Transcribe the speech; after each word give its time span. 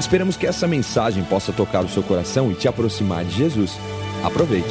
Esperamos 0.00 0.36
que 0.36 0.46
essa 0.46 0.68
mensagem 0.68 1.24
possa 1.24 1.52
tocar 1.52 1.84
o 1.84 1.88
seu 1.88 2.04
coração 2.04 2.52
e 2.52 2.54
te 2.54 2.68
aproximar 2.68 3.24
de 3.24 3.32
Jesus. 3.32 3.72
Aproveite. 4.24 4.68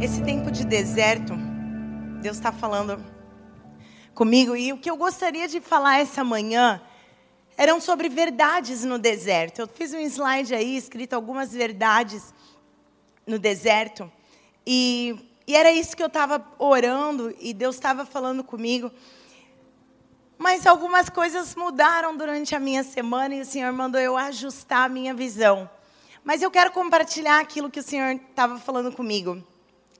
Esse 0.00 0.22
tempo 0.22 0.50
de 0.50 0.64
deserto, 0.64 1.34
Deus 2.22 2.38
está 2.38 2.52
falando 2.52 3.04
comigo 4.14 4.56
e 4.56 4.72
o 4.72 4.78
que 4.78 4.90
eu 4.90 4.96
gostaria 4.96 5.46
de 5.46 5.60
falar 5.60 6.00
essa 6.00 6.24
manhã 6.24 6.80
eram 7.56 7.80
sobre 7.82 8.08
verdades 8.08 8.82
no 8.82 8.98
deserto. 8.98 9.60
Eu 9.60 9.68
fiz 9.68 9.92
um 9.92 10.00
slide 10.00 10.54
aí 10.54 10.74
escrito 10.74 11.12
algumas 11.12 11.52
verdades 11.52 12.32
no 13.26 13.38
deserto 13.38 14.10
e, 14.66 15.14
e 15.46 15.54
era 15.54 15.70
isso 15.70 15.94
que 15.94 16.02
eu 16.02 16.06
estava 16.06 16.42
orando 16.58 17.34
e 17.38 17.52
Deus 17.52 17.74
estava 17.74 18.06
falando 18.06 18.42
comigo. 18.42 18.90
Mas 20.42 20.66
algumas 20.66 21.08
coisas 21.08 21.54
mudaram 21.54 22.16
durante 22.16 22.52
a 22.52 22.58
minha 22.58 22.82
semana 22.82 23.32
e 23.36 23.42
o 23.42 23.44
Senhor 23.44 23.72
mandou 23.72 24.00
eu 24.00 24.16
ajustar 24.16 24.86
a 24.86 24.88
minha 24.88 25.14
visão. 25.14 25.70
Mas 26.24 26.42
eu 26.42 26.50
quero 26.50 26.72
compartilhar 26.72 27.38
aquilo 27.38 27.70
que 27.70 27.78
o 27.78 27.82
Senhor 27.82 28.16
estava 28.16 28.58
falando 28.58 28.90
comigo 28.90 29.40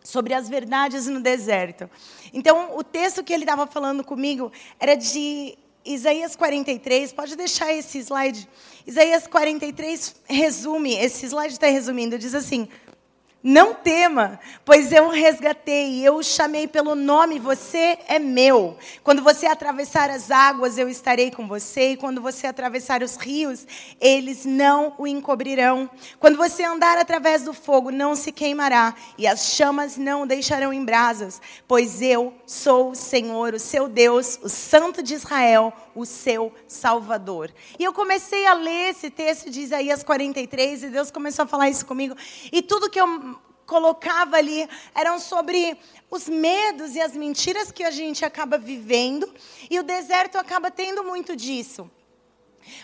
sobre 0.02 0.34
as 0.34 0.48
verdades 0.48 1.06
no 1.06 1.20
deserto. 1.20 1.88
Então, 2.32 2.76
o 2.76 2.82
texto 2.82 3.22
que 3.22 3.32
ele 3.32 3.44
estava 3.44 3.68
falando 3.68 4.02
comigo 4.02 4.50
era 4.80 4.96
de 4.96 5.56
Isaías 5.84 6.34
43. 6.34 7.12
Pode 7.12 7.36
deixar 7.36 7.72
esse 7.72 8.00
slide. 8.00 8.48
Isaías 8.84 9.28
43 9.28 10.16
resume, 10.24 10.96
esse 10.96 11.24
slide 11.24 11.54
está 11.54 11.68
resumindo, 11.68 12.18
diz 12.18 12.34
assim: 12.34 12.68
não 13.42 13.74
tema, 13.74 14.38
pois 14.64 14.92
eu 14.92 15.06
o 15.06 15.10
resgatei, 15.10 16.06
eu 16.06 16.16
o 16.16 16.22
chamei 16.22 16.68
pelo 16.68 16.94
nome, 16.94 17.40
você 17.40 17.98
é 18.06 18.18
meu. 18.18 18.76
Quando 19.02 19.22
você 19.22 19.46
atravessar 19.46 20.10
as 20.10 20.30
águas, 20.30 20.78
eu 20.78 20.88
estarei 20.88 21.30
com 21.30 21.48
você, 21.48 21.92
e 21.92 21.96
quando 21.96 22.20
você 22.20 22.46
atravessar 22.46 23.02
os 23.02 23.16
rios, 23.16 23.66
eles 24.00 24.44
não 24.44 24.94
o 24.96 25.06
encobrirão. 25.06 25.90
Quando 26.20 26.36
você 26.36 26.62
andar 26.62 26.96
através 26.98 27.42
do 27.42 27.52
fogo, 27.52 27.90
não 27.90 28.14
se 28.14 28.30
queimará, 28.30 28.94
e 29.18 29.26
as 29.26 29.54
chamas 29.54 29.96
não 29.96 30.22
o 30.22 30.26
deixarão 30.26 30.72
em 30.72 30.84
brasas, 30.84 31.40
pois 31.66 32.00
eu 32.00 32.32
sou 32.46 32.90
o 32.90 32.94
Senhor, 32.94 33.54
o 33.54 33.58
seu 33.58 33.88
Deus, 33.88 34.38
o 34.42 34.48
Santo 34.48 35.02
de 35.02 35.14
Israel, 35.14 35.72
o 35.94 36.06
seu 36.06 36.52
Salvador. 36.68 37.50
E 37.78 37.82
eu 37.82 37.92
comecei 37.92 38.46
a 38.46 38.54
ler 38.54 38.90
esse 38.90 39.10
texto 39.10 39.50
de 39.50 39.62
Isaías 39.62 40.04
43, 40.04 40.84
e 40.84 40.88
Deus 40.90 41.10
começou 41.10 41.44
a 41.44 41.48
falar 41.48 41.68
isso 41.68 41.84
comigo, 41.84 42.14
e 42.52 42.62
tudo 42.62 42.88
que 42.88 43.00
eu 43.00 43.31
colocava 43.66 44.36
ali 44.36 44.68
eram 44.94 45.18
sobre 45.18 45.78
os 46.10 46.28
medos 46.28 46.94
e 46.94 47.00
as 47.00 47.14
mentiras 47.14 47.72
que 47.72 47.84
a 47.84 47.90
gente 47.90 48.24
acaba 48.24 48.58
vivendo, 48.58 49.32
e 49.70 49.78
o 49.78 49.82
deserto 49.82 50.36
acaba 50.36 50.70
tendo 50.70 51.02
muito 51.02 51.34
disso. 51.34 51.90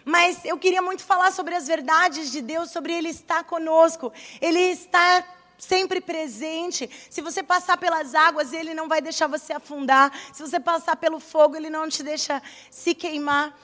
Mas 0.05 0.45
eu 0.45 0.59
queria 0.59 0.83
muito 0.83 1.05
falar 1.05 1.31
sobre 1.31 1.55
as 1.55 1.67
verdades 1.67 2.33
de 2.33 2.41
Deus, 2.41 2.71
sobre 2.71 2.93
Ele 2.93 3.09
estar 3.09 3.45
conosco, 3.45 4.13
Ele 4.41 4.59
está 4.59 5.25
sempre 5.59 6.01
presente. 6.01 6.89
Se 7.11 7.21
você 7.21 7.43
passar 7.43 7.77
pelas 7.77 8.15
águas, 8.15 8.53
Ele 8.53 8.75
não 8.75 8.89
vai 8.89 9.01
deixar 9.01 9.27
você 9.27 9.53
afundar. 9.53 10.13
Se 10.33 10.41
você 10.41 10.59
passar 10.59 10.97
pelo 10.97 11.19
fogo, 11.19 11.57
Ele 11.57 11.69
não 11.69 11.89
te 11.89 12.03
deixa 12.03 12.43
se 12.71 12.95
queimar. 12.95 13.57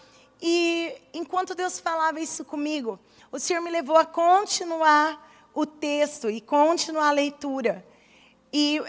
E 0.42 0.94
enquanto 1.12 1.54
Deus 1.54 1.78
falava 1.78 2.20
isso 2.20 2.44
comigo, 2.44 2.98
o 3.30 3.38
Senhor 3.38 3.62
me 3.62 3.70
levou 3.70 3.96
a 3.96 4.04
continuar 4.04 5.32
o 5.54 5.64
texto 5.64 6.28
e 6.28 6.40
continuar 6.40 7.08
a 7.08 7.12
leitura. 7.12 7.84
E 8.56 8.80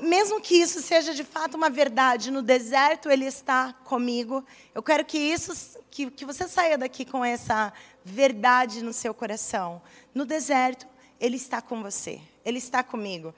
mesmo 0.00 0.40
que 0.40 0.54
isso 0.54 0.80
seja 0.80 1.12
de 1.14 1.24
fato 1.24 1.54
uma 1.54 1.68
verdade, 1.68 2.30
no 2.30 2.40
deserto 2.40 3.10
ele 3.10 3.26
está 3.26 3.74
comigo. 3.84 4.44
Eu 4.74 4.82
quero 4.82 5.04
que 5.04 5.18
isso, 5.18 5.78
que, 5.90 6.10
que 6.10 6.24
você 6.24 6.48
saia 6.48 6.78
daqui 6.78 7.04
com 7.04 7.24
essa 7.24 7.72
verdade 8.04 8.82
no 8.82 8.92
seu 8.92 9.12
coração. 9.12 9.82
No 10.14 10.24
deserto 10.24 10.86
ele 11.20 11.36
está 11.36 11.60
com 11.60 11.82
você. 11.82 12.18
Ele 12.44 12.56
está 12.56 12.82
comigo. 12.82 13.34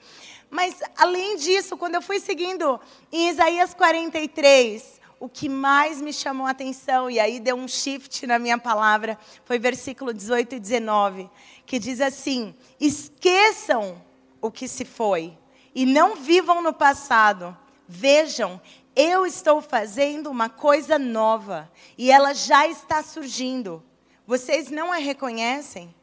Mas 0.49 0.75
além 0.95 1.35
disso, 1.35 1.75
quando 1.75 1.95
eu 1.95 2.01
fui 2.01 2.19
seguindo 2.19 2.79
em 3.11 3.29
Isaías 3.29 3.73
43, 3.73 5.01
o 5.23 5.29
que 5.29 5.47
mais 5.47 6.01
me 6.01 6.11
chamou 6.11 6.45
a 6.45 6.49
atenção, 6.49 7.09
e 7.09 7.17
aí 7.17 7.39
deu 7.39 7.55
um 7.55 7.65
shift 7.65 8.27
na 8.27 8.37
minha 8.37 8.57
palavra, 8.57 9.17
foi 9.45 9.57
versículo 9.57 10.13
18 10.13 10.55
e 10.55 10.59
19, 10.59 11.29
que 11.65 11.79
diz 11.79 12.01
assim: 12.01 12.53
Esqueçam 12.77 14.03
o 14.41 14.51
que 14.51 14.67
se 14.67 14.83
foi 14.83 15.37
e 15.73 15.85
não 15.85 16.17
vivam 16.17 16.61
no 16.61 16.73
passado. 16.73 17.57
Vejam, 17.87 18.59
eu 18.93 19.25
estou 19.25 19.61
fazendo 19.61 20.29
uma 20.29 20.49
coisa 20.49 20.99
nova 20.99 21.71
e 21.97 22.11
ela 22.11 22.33
já 22.33 22.67
está 22.67 23.01
surgindo. 23.01 23.81
Vocês 24.27 24.69
não 24.69 24.91
a 24.91 24.97
reconhecem? 24.97 25.95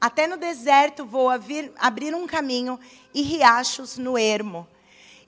Até 0.00 0.28
no 0.28 0.36
deserto 0.36 1.04
vou 1.04 1.28
abrir 1.30 2.14
um 2.14 2.28
caminho 2.28 2.78
e 3.12 3.22
riachos 3.22 3.98
no 3.98 4.16
ermo. 4.16 4.68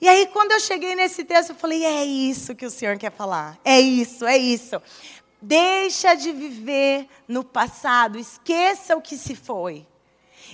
E 0.01 0.09
aí, 0.09 0.25
quando 0.33 0.51
eu 0.51 0.59
cheguei 0.59 0.95
nesse 0.95 1.23
texto, 1.23 1.51
eu 1.51 1.55
falei: 1.55 1.85
é 1.85 2.03
isso 2.03 2.55
que 2.55 2.65
o 2.65 2.71
Senhor 2.71 2.97
quer 2.97 3.11
falar. 3.11 3.59
É 3.63 3.79
isso, 3.79 4.25
é 4.25 4.35
isso. 4.35 4.81
Deixa 5.39 6.15
de 6.15 6.31
viver 6.31 7.07
no 7.27 7.43
passado. 7.43 8.17
Esqueça 8.17 8.97
o 8.97 9.01
que 9.01 9.15
se 9.15 9.35
foi. 9.35 9.85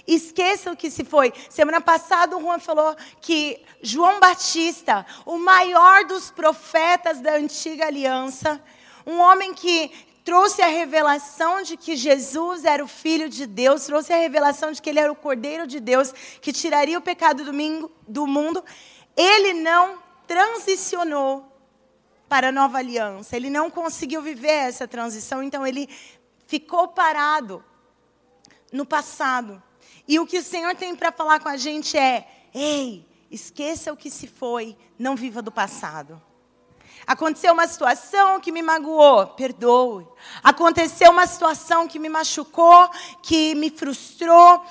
Esqueça 0.05 0.71
o 0.71 0.75
que 0.75 0.91
se 0.91 1.05
foi. 1.05 1.33
Semana 1.49 1.79
passada 1.79 2.35
o 2.35 2.41
Juan 2.41 2.59
falou 2.59 2.93
que 3.21 3.61
João 3.81 4.19
Batista, 4.19 5.05
o 5.25 5.37
maior 5.37 6.03
dos 6.03 6.29
profetas 6.29 7.21
da 7.21 7.35
antiga 7.35 7.87
aliança, 7.87 8.61
um 9.05 9.19
homem 9.19 9.53
que 9.53 9.91
trouxe 10.25 10.61
a 10.61 10.67
revelação 10.67 11.61
de 11.61 11.77
que 11.77 11.95
Jesus 11.95 12.65
era 12.65 12.83
o 12.83 12.87
Filho 12.87 13.29
de 13.29 13.45
Deus, 13.45 13.85
trouxe 13.85 14.11
a 14.11 14.17
revelação 14.17 14.73
de 14.73 14.81
que 14.81 14.89
ele 14.89 14.99
era 14.99 15.11
o 15.11 15.15
Cordeiro 15.15 15.65
de 15.65 15.79
Deus, 15.79 16.13
que 16.41 16.51
tiraria 16.51 16.97
o 16.97 17.01
pecado 17.01 17.45
do 17.45 18.27
mundo 18.27 18.63
ele 19.17 19.53
não 19.53 20.01
transicionou 20.27 21.51
para 22.29 22.49
a 22.49 22.51
nova 22.51 22.77
aliança. 22.77 23.35
Ele 23.35 23.49
não 23.49 23.71
conseguiu 23.71 24.21
viver 24.21 24.47
essa 24.47 24.87
transição, 24.87 25.41
então 25.41 25.65
ele 25.65 25.89
ficou 26.45 26.87
parado 26.89 27.63
no 28.71 28.85
passado. 28.85 29.61
E 30.07 30.19
o 30.19 30.27
que 30.27 30.37
o 30.37 30.43
Senhor 30.43 30.75
tem 30.75 30.95
para 30.95 31.11
falar 31.11 31.39
com 31.39 31.49
a 31.49 31.57
gente 31.57 31.97
é: 31.97 32.27
ei, 32.53 33.05
esqueça 33.31 33.91
o 33.91 33.97
que 33.97 34.11
se 34.11 34.27
foi, 34.27 34.77
não 34.99 35.15
viva 35.15 35.41
do 35.41 35.51
passado. 35.51 36.21
Aconteceu 37.07 37.53
uma 37.53 37.65
situação 37.65 38.37
que 38.41 38.51
me 38.51 38.61
magoou, 38.61 39.27
perdoe. 39.27 40.05
Aconteceu 40.43 41.09
uma 41.09 41.25
situação 41.25 41.87
que 41.87 41.97
me 41.97 42.09
machucou, 42.09 42.89
que 43.23 43.55
me 43.55 43.69
frustrou. 43.69 44.61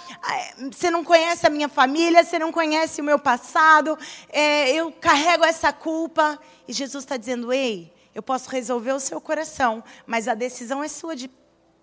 Você 0.70 0.90
não 0.90 1.02
conhece 1.02 1.46
a 1.46 1.50
minha 1.50 1.66
família, 1.66 2.22
você 2.22 2.38
não 2.38 2.52
conhece 2.52 3.00
o 3.00 3.04
meu 3.04 3.18
passado. 3.18 3.98
É, 4.28 4.70
eu 4.70 4.92
carrego 4.92 5.46
essa 5.46 5.72
culpa. 5.72 6.38
E 6.68 6.74
Jesus 6.74 7.04
está 7.04 7.16
dizendo: 7.16 7.50
ei, 7.54 7.90
eu 8.14 8.22
posso 8.22 8.50
resolver 8.50 8.92
o 8.92 9.00
seu 9.00 9.18
coração, 9.18 9.82
mas 10.06 10.28
a 10.28 10.34
decisão 10.34 10.84
é 10.84 10.88
sua 10.88 11.16
de 11.16 11.30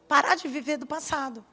parar 0.08 0.36
de 0.36 0.48
viver 0.48 0.78
do 0.78 0.86
passado. 0.86 1.44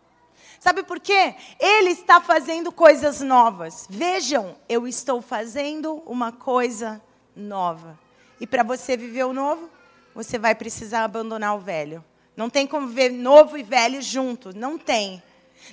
Sabe 0.59 0.83
por 0.83 1.01
quê? 1.01 1.35
Ele 1.59 1.89
está 1.89 2.21
fazendo 2.21 2.71
coisas 2.71 3.23
novas. 3.23 3.87
Vejam, 3.89 4.57
eu 4.69 4.87
estou 4.87 5.23
fazendo 5.23 6.03
uma 6.05 6.31
coisa 6.33 7.01
nova. 7.35 7.99
E 8.41 8.47
para 8.47 8.63
você 8.63 8.97
viver 8.97 9.25
o 9.25 9.33
novo, 9.33 9.71
você 10.15 10.39
vai 10.39 10.55
precisar 10.55 11.05
abandonar 11.05 11.55
o 11.55 11.61
velho. 11.61 12.05
Não 12.37 12.49
tem 12.49 12.67
como 12.67 12.89
viver 12.89 13.11
novo 13.11 13.59
e 13.59 13.63
velho 13.63 14.01
junto. 14.01 14.57
Não 14.57 14.79
tem. 14.79 15.23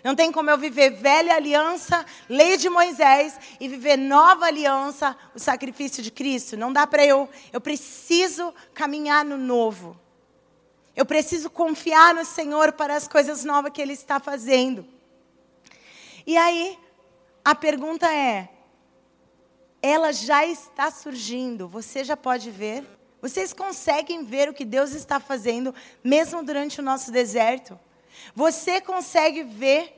Não 0.03 0.15
tem 0.15 0.31
como 0.31 0.49
eu 0.49 0.57
viver 0.57 0.89
velha 0.91 1.35
aliança, 1.35 2.05
lei 2.29 2.57
de 2.57 2.69
Moisés, 2.69 3.39
e 3.59 3.67
viver 3.67 3.97
nova 3.97 4.45
aliança, 4.45 5.15
o 5.33 5.39
sacrifício 5.39 6.03
de 6.03 6.11
Cristo. 6.11 6.57
Não 6.57 6.73
dá 6.73 6.85
para 6.85 7.05
eu. 7.05 7.29
Eu 7.53 7.61
preciso 7.61 8.53
caminhar 8.73 9.23
no 9.23 9.37
novo. 9.37 9.97
Eu 10.95 11.05
preciso 11.05 11.49
confiar 11.49 12.13
no 12.13 12.25
Senhor 12.25 12.73
para 12.73 12.95
as 12.95 13.07
coisas 13.07 13.43
novas 13.43 13.71
que 13.71 13.81
Ele 13.81 13.93
está 13.93 14.19
fazendo. 14.19 14.85
E 16.25 16.35
aí, 16.35 16.77
a 17.45 17.55
pergunta 17.55 18.11
é: 18.11 18.49
ela 19.81 20.11
já 20.11 20.45
está 20.45 20.89
surgindo. 20.91 21.67
Você 21.67 22.03
já 22.03 22.17
pode 22.17 22.49
ver? 22.51 22.85
Vocês 23.21 23.53
conseguem 23.53 24.23
ver 24.23 24.49
o 24.49 24.53
que 24.53 24.65
Deus 24.65 24.93
está 24.93 25.19
fazendo, 25.19 25.73
mesmo 26.03 26.43
durante 26.43 26.79
o 26.79 26.83
nosso 26.83 27.11
deserto? 27.11 27.79
Você 28.35 28.79
consegue 28.81 29.43
ver 29.43 29.93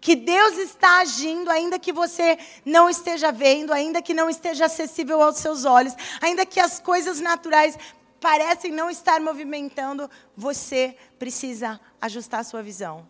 que 0.00 0.16
Deus 0.16 0.58
está 0.58 0.98
agindo, 0.98 1.48
ainda 1.48 1.78
que 1.78 1.92
você 1.92 2.36
não 2.64 2.90
esteja 2.90 3.30
vendo, 3.30 3.72
ainda 3.72 4.02
que 4.02 4.12
não 4.12 4.28
esteja 4.28 4.66
acessível 4.66 5.22
aos 5.22 5.36
seus 5.36 5.64
olhos, 5.64 5.94
ainda 6.20 6.44
que 6.44 6.58
as 6.58 6.80
coisas 6.80 7.20
naturais 7.20 7.78
parecem 8.20 8.72
não 8.72 8.90
estar 8.90 9.20
movimentando, 9.20 10.10
você 10.36 10.96
precisa 11.18 11.80
ajustar 12.00 12.40
a 12.40 12.44
sua 12.44 12.62
visão. 12.62 13.06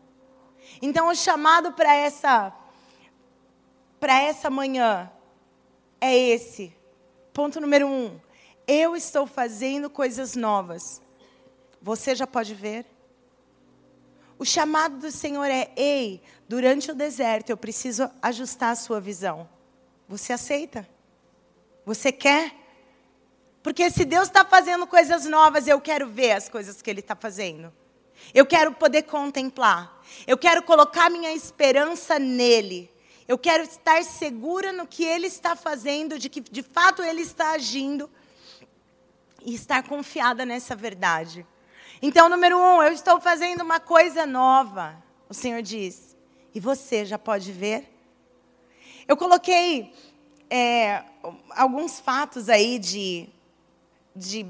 Então, 0.80 1.08
o 1.08 1.14
chamado 1.14 1.72
para 1.72 1.94
essa 1.94 2.52
para 3.98 4.20
essa 4.20 4.50
manhã 4.50 5.10
é 6.02 6.18
esse. 6.18 6.74
Ponto 7.32 7.60
número 7.60 7.86
um. 7.86 8.20
Eu 8.66 8.96
estou 8.96 9.24
fazendo 9.24 9.88
coisas 9.88 10.34
novas. 10.34 11.00
Você 11.80 12.14
já 12.14 12.26
pode 12.26 12.54
ver? 12.54 12.84
O 14.36 14.44
chamado 14.44 14.98
do 14.98 15.12
Senhor 15.12 15.44
é: 15.44 15.70
ei, 15.76 16.20
durante 16.48 16.90
o 16.90 16.94
deserto 16.94 17.50
eu 17.50 17.56
preciso 17.56 18.10
ajustar 18.20 18.72
a 18.72 18.76
sua 18.76 19.00
visão. 19.00 19.48
Você 20.08 20.32
aceita? 20.32 20.88
Você 21.86 22.10
quer? 22.10 22.52
Porque 23.62 23.88
se 23.88 24.04
Deus 24.04 24.24
está 24.24 24.44
fazendo 24.44 24.88
coisas 24.88 25.24
novas, 25.24 25.68
eu 25.68 25.80
quero 25.80 26.08
ver 26.08 26.32
as 26.32 26.48
coisas 26.48 26.82
que 26.82 26.90
Ele 26.90 26.98
está 26.98 27.14
fazendo. 27.14 27.72
Eu 28.34 28.44
quero 28.44 28.72
poder 28.72 29.02
contemplar. 29.02 30.02
Eu 30.26 30.36
quero 30.36 30.64
colocar 30.64 31.08
minha 31.08 31.32
esperança 31.32 32.18
nele. 32.18 32.91
Eu 33.32 33.38
quero 33.38 33.62
estar 33.62 34.04
segura 34.04 34.74
no 34.74 34.86
que 34.86 35.02
Ele 35.02 35.26
está 35.26 35.56
fazendo, 35.56 36.18
de 36.18 36.28
que 36.28 36.38
de 36.38 36.62
fato 36.62 37.02
Ele 37.02 37.22
está 37.22 37.52
agindo. 37.52 38.10
E 39.42 39.54
estar 39.54 39.82
confiada 39.84 40.44
nessa 40.44 40.76
verdade. 40.76 41.46
Então, 42.02 42.28
número 42.28 42.58
um, 42.58 42.82
eu 42.82 42.92
estou 42.92 43.18
fazendo 43.22 43.62
uma 43.62 43.80
coisa 43.80 44.26
nova, 44.26 45.02
o 45.30 45.32
Senhor 45.32 45.62
diz. 45.62 46.14
E 46.54 46.60
você 46.60 47.06
já 47.06 47.18
pode 47.18 47.52
ver? 47.52 47.90
Eu 49.08 49.16
coloquei 49.16 49.94
é, 50.50 51.02
alguns 51.56 52.00
fatos 52.00 52.50
aí 52.50 52.78
de, 52.78 53.30
de, 54.14 54.44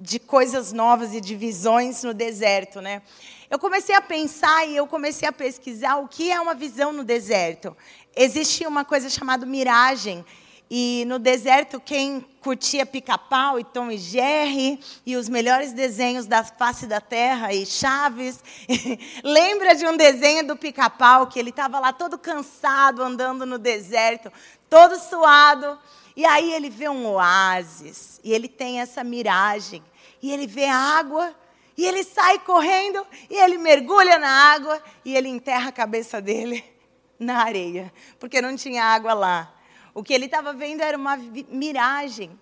de 0.00 0.18
coisas 0.18 0.72
novas 0.72 1.14
e 1.14 1.20
de 1.20 1.34
visões 1.34 2.02
no 2.02 2.12
deserto, 2.12 2.80
né? 2.80 3.02
Eu 3.50 3.58
comecei 3.58 3.94
a 3.94 4.00
pensar 4.00 4.66
e 4.66 4.76
eu 4.76 4.86
comecei 4.86 5.28
a 5.28 5.32
pesquisar 5.32 5.96
o 5.96 6.08
que 6.08 6.30
é 6.30 6.40
uma 6.40 6.54
visão 6.54 6.92
no 6.92 7.04
deserto. 7.04 7.76
Existe 8.16 8.66
uma 8.66 8.84
coisa 8.84 9.08
chamada 9.08 9.46
miragem, 9.46 10.24
e 10.70 11.04
no 11.06 11.18
deserto, 11.18 11.78
quem 11.78 12.24
curtia 12.40 12.86
pica-pau 12.86 13.60
e 13.60 13.64
Tom 13.64 13.90
e 13.90 13.98
Jerry 13.98 14.80
e 15.04 15.14
os 15.14 15.28
melhores 15.28 15.72
desenhos 15.72 16.26
da 16.26 16.42
face 16.42 16.86
da 16.86 17.00
terra 17.00 17.52
e 17.52 17.66
Chaves, 17.66 18.42
lembra 19.22 19.74
de 19.74 19.86
um 19.86 19.96
desenho 19.96 20.46
do 20.46 20.56
pica-pau 20.56 21.26
que 21.26 21.38
ele 21.38 21.50
estava 21.50 21.78
lá 21.78 21.92
todo 21.92 22.18
cansado 22.18 23.02
andando 23.02 23.44
no 23.44 23.58
deserto, 23.58 24.32
todo 24.68 24.98
suado, 24.98 25.78
e 26.16 26.24
aí 26.24 26.52
ele 26.52 26.70
vê 26.70 26.88
um 26.88 27.06
oásis 27.06 28.20
e 28.22 28.32
ele 28.32 28.48
tem 28.48 28.80
essa 28.80 29.02
miragem 29.02 29.82
e 30.22 30.32
ele 30.32 30.46
vê 30.46 30.66
água 30.66 31.34
e 31.76 31.84
ele 31.84 32.04
sai 32.04 32.38
correndo 32.38 33.04
e 33.28 33.34
ele 33.34 33.58
mergulha 33.58 34.18
na 34.18 34.28
água 34.52 34.80
e 35.04 35.16
ele 35.16 35.28
enterra 35.28 35.70
a 35.70 35.72
cabeça 35.72 36.20
dele 36.20 36.64
na 37.18 37.42
areia, 37.42 37.92
porque 38.20 38.40
não 38.40 38.54
tinha 38.54 38.84
água 38.84 39.12
lá. 39.12 39.52
O 39.92 40.02
que 40.02 40.12
ele 40.12 40.26
estava 40.26 40.52
vendo 40.52 40.80
era 40.80 40.96
uma 40.96 41.16
miragem. 41.16 42.38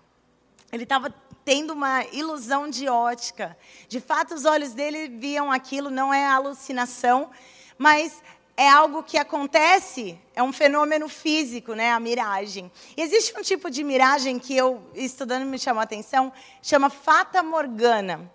Ele 0.71 0.83
estava 0.83 1.13
tendo 1.45 1.73
uma 1.73 2.03
ilusão 2.05 2.69
de 2.69 2.87
ótica. 2.87 3.57
De 3.87 3.99
fato, 3.99 4.33
os 4.33 4.45
olhos 4.45 4.73
dele 4.73 5.07
viam 5.07 5.51
aquilo, 5.51 5.89
não 5.89 6.13
é 6.13 6.25
alucinação, 6.25 7.29
mas 7.77 8.23
é 8.55 8.69
algo 8.69 9.01
que 9.01 9.17
acontece, 9.17 10.17
é 10.35 10.43
um 10.43 10.53
fenômeno 10.53 11.09
físico, 11.09 11.73
né, 11.73 11.91
a 11.91 11.99
miragem. 11.99 12.71
E 12.95 13.01
existe 13.01 13.33
um 13.37 13.41
tipo 13.41 13.69
de 13.69 13.83
miragem 13.83 14.37
que 14.37 14.55
eu, 14.55 14.81
estudando, 14.93 15.45
me 15.45 15.57
chamou 15.57 15.81
a 15.81 15.83
atenção, 15.83 16.31
chama 16.61 16.89
fata 16.89 17.41
morgana. 17.41 18.31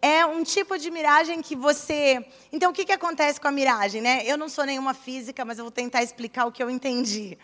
É 0.00 0.26
um 0.26 0.42
tipo 0.42 0.76
de 0.76 0.90
miragem 0.90 1.40
que 1.40 1.54
você... 1.54 2.26
Então, 2.52 2.70
o 2.70 2.74
que, 2.74 2.84
que 2.84 2.92
acontece 2.92 3.40
com 3.40 3.46
a 3.46 3.52
miragem? 3.52 4.02
Né? 4.02 4.22
Eu 4.26 4.36
não 4.36 4.48
sou 4.48 4.64
nenhuma 4.64 4.94
física, 4.94 5.44
mas 5.44 5.58
eu 5.58 5.64
vou 5.64 5.70
tentar 5.70 6.02
explicar 6.02 6.44
o 6.44 6.52
que 6.52 6.62
eu 6.62 6.68
entendi. 6.68 7.38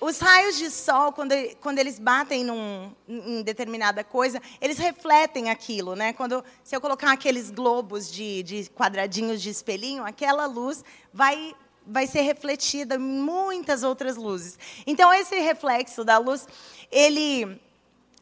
Os 0.00 0.20
raios 0.20 0.56
de 0.56 0.70
sol, 0.70 1.10
quando, 1.12 1.34
quando 1.60 1.78
eles 1.80 1.98
batem 1.98 2.44
num, 2.44 2.92
em 3.08 3.42
determinada 3.42 4.04
coisa, 4.04 4.40
eles 4.60 4.78
refletem 4.78 5.50
aquilo, 5.50 5.96
né? 5.96 6.12
Quando, 6.12 6.44
se 6.62 6.76
eu 6.76 6.80
colocar 6.80 7.10
aqueles 7.10 7.50
globos 7.50 8.10
de, 8.10 8.44
de 8.44 8.70
quadradinhos 8.70 9.42
de 9.42 9.50
espelhinho, 9.50 10.04
aquela 10.04 10.46
luz 10.46 10.84
vai, 11.12 11.52
vai 11.84 12.06
ser 12.06 12.20
refletida 12.20 12.94
em 12.94 12.98
muitas 12.98 13.82
outras 13.82 14.16
luzes. 14.16 14.56
Então, 14.86 15.12
esse 15.12 15.34
reflexo 15.40 16.04
da 16.04 16.16
luz, 16.16 16.46
ele, 16.92 17.60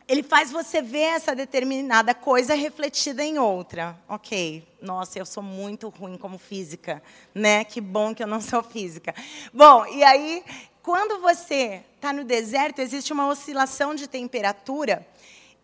ele 0.08 0.22
faz 0.22 0.50
você 0.50 0.80
ver 0.80 0.98
essa 0.98 1.34
determinada 1.34 2.14
coisa 2.14 2.54
refletida 2.54 3.22
em 3.22 3.38
outra. 3.38 3.98
Ok, 4.08 4.66
nossa, 4.80 5.18
eu 5.18 5.26
sou 5.26 5.42
muito 5.42 5.90
ruim 5.90 6.16
como 6.16 6.38
física, 6.38 7.02
né? 7.34 7.64
Que 7.64 7.82
bom 7.82 8.14
que 8.14 8.22
eu 8.22 8.26
não 8.26 8.40
sou 8.40 8.62
física. 8.62 9.14
Bom, 9.52 9.84
e 9.84 10.02
aí 10.02 10.42
quando 10.86 11.20
você 11.20 11.82
está 11.96 12.12
no 12.12 12.22
deserto, 12.22 12.78
existe 12.78 13.12
uma 13.12 13.26
oscilação 13.26 13.92
de 13.92 14.06
temperatura. 14.06 15.04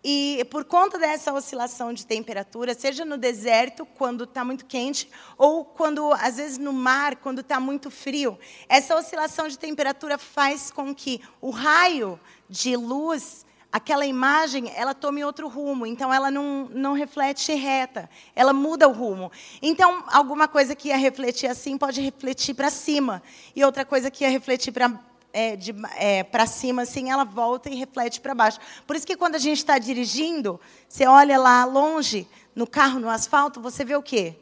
E 0.03 0.45
por 0.51 0.65
conta 0.65 0.99
dessa 0.99 1.33
oscilação 1.33 1.93
de 1.93 2.05
temperatura, 2.05 2.75
seja 2.75 3.05
no 3.05 3.17
deserto, 3.17 3.87
quando 3.87 4.25
está 4.25 4.45
muito 4.45 4.65
quente, 4.65 5.09
ou 5.39 5.65
quando, 5.65 6.13
às 6.15 6.39
vezes, 6.39 6.59
no 6.59 6.73
mar, 6.73 7.15
quando 7.15 7.41
está 7.41 7.61
muito 7.61 7.89
frio, 7.89 8.37
essa 8.69 8.97
oscilação 8.97 9.47
de 9.47 9.57
temperatura 9.57 10.19
faz 10.19 10.73
com 10.73 10.93
que 10.93 11.21
o 11.41 11.51
raio 11.51 12.19
de 12.51 12.77
luz, 12.77 13.47
aquela 13.71 14.05
imagem, 14.05 14.73
ela 14.75 14.93
tome 14.93 15.25
outro 15.25 15.47
rumo. 15.47 15.87
Então, 15.87 16.13
ela 16.13 16.33
não, 16.33 16.69
não 16.73 16.95
reflete 16.95 17.55
reta, 17.55 18.11
ela 18.35 18.53
muda 18.53 18.89
o 18.89 18.93
rumo. 18.93 19.31
Então, 19.63 20.03
alguma 20.09 20.49
coisa 20.49 20.75
que 20.75 20.89
ia 20.89 20.97
refletir 20.97 21.47
assim 21.47 21.79
pode 21.79 22.01
refletir 22.01 22.55
para 22.55 22.71
cima, 22.71 23.23
e 23.55 23.65
outra 23.65 23.85
coisa 23.85 24.11
que 24.11 24.25
ia 24.25 24.31
refletir 24.31 24.73
para 24.73 25.12
é, 25.33 25.59
é, 25.97 26.23
para 26.23 26.47
cima, 26.47 26.83
assim, 26.83 27.11
ela 27.11 27.25
volta 27.25 27.71
e 27.71 27.75
reflete 27.75 28.21
para 28.21 28.35
baixo. 28.35 28.59
Por 28.87 28.97
isso 28.97 29.07
que 29.07 29.17
quando 29.17 29.35
a 29.35 29.39
gente 29.39 29.59
está 29.59 29.79
dirigindo, 29.79 30.61
você 30.89 31.07
olha 31.07 31.39
lá 31.39 31.65
longe, 31.65 32.29
no 32.55 32.67
carro, 32.67 33.01
no 33.01 33.09
asfalto, 33.09 33.61
você 33.61 33.85
vê 33.85 33.97
o 33.97 34.03
quê? 34.03 34.37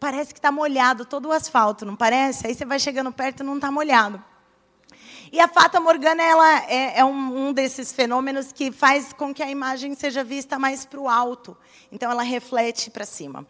Parece 0.00 0.32
que 0.32 0.38
está 0.38 0.50
molhado 0.50 1.04
todo 1.04 1.28
o 1.28 1.32
asfalto, 1.32 1.84
não 1.84 1.94
parece? 1.94 2.46
Aí 2.46 2.54
você 2.54 2.64
vai 2.64 2.78
chegando 2.78 3.12
perto 3.12 3.40
e 3.40 3.46
não 3.46 3.56
está 3.56 3.70
molhado. 3.70 4.22
E 5.32 5.40
a 5.40 5.48
Fata 5.48 5.80
Morgana 5.80 6.22
ela 6.22 6.64
é, 6.70 7.00
é 7.00 7.04
um, 7.04 7.48
um, 7.48 7.52
desses 7.52 7.92
fenômenos 7.92 8.52
que 8.52 8.70
faz 8.70 9.12
com 9.12 9.34
que 9.34 9.42
a 9.42 9.50
imagem 9.50 9.94
seja 9.94 10.22
vista 10.22 10.58
mais 10.58 10.84
para 10.84 11.00
o 11.00 11.08
alto. 11.08 11.56
Então, 11.90 12.10
ela 12.10 12.22
reflete 12.22 12.88
para 12.88 13.04
cima. 13.04 13.44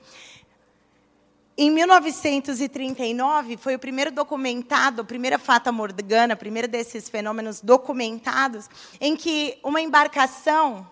Em 1.56 1.70
1939, 1.70 3.56
foi 3.56 3.76
o 3.76 3.78
primeiro 3.78 4.10
documentado, 4.10 5.02
a 5.02 5.04
primeira 5.04 5.38
fata 5.38 5.70
morgana, 5.70 6.34
primeiro 6.34 6.66
desses 6.66 7.08
fenômenos 7.08 7.60
documentados, 7.60 8.68
em 9.00 9.14
que 9.14 9.56
uma 9.62 9.80
embarcação. 9.80 10.84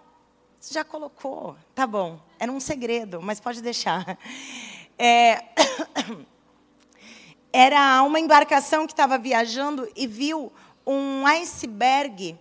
Você 0.60 0.74
já 0.74 0.84
colocou? 0.84 1.56
Tá 1.74 1.84
bom. 1.84 2.20
Era 2.38 2.52
um 2.52 2.60
segredo, 2.60 3.20
mas 3.20 3.40
pode 3.40 3.60
deixar. 3.60 4.16
É, 4.96 5.42
era 7.52 8.00
uma 8.04 8.20
embarcação 8.20 8.86
que 8.86 8.92
estava 8.92 9.18
viajando 9.18 9.88
e 9.96 10.06
viu 10.06 10.52
um 10.86 11.26
iceberg 11.26 12.38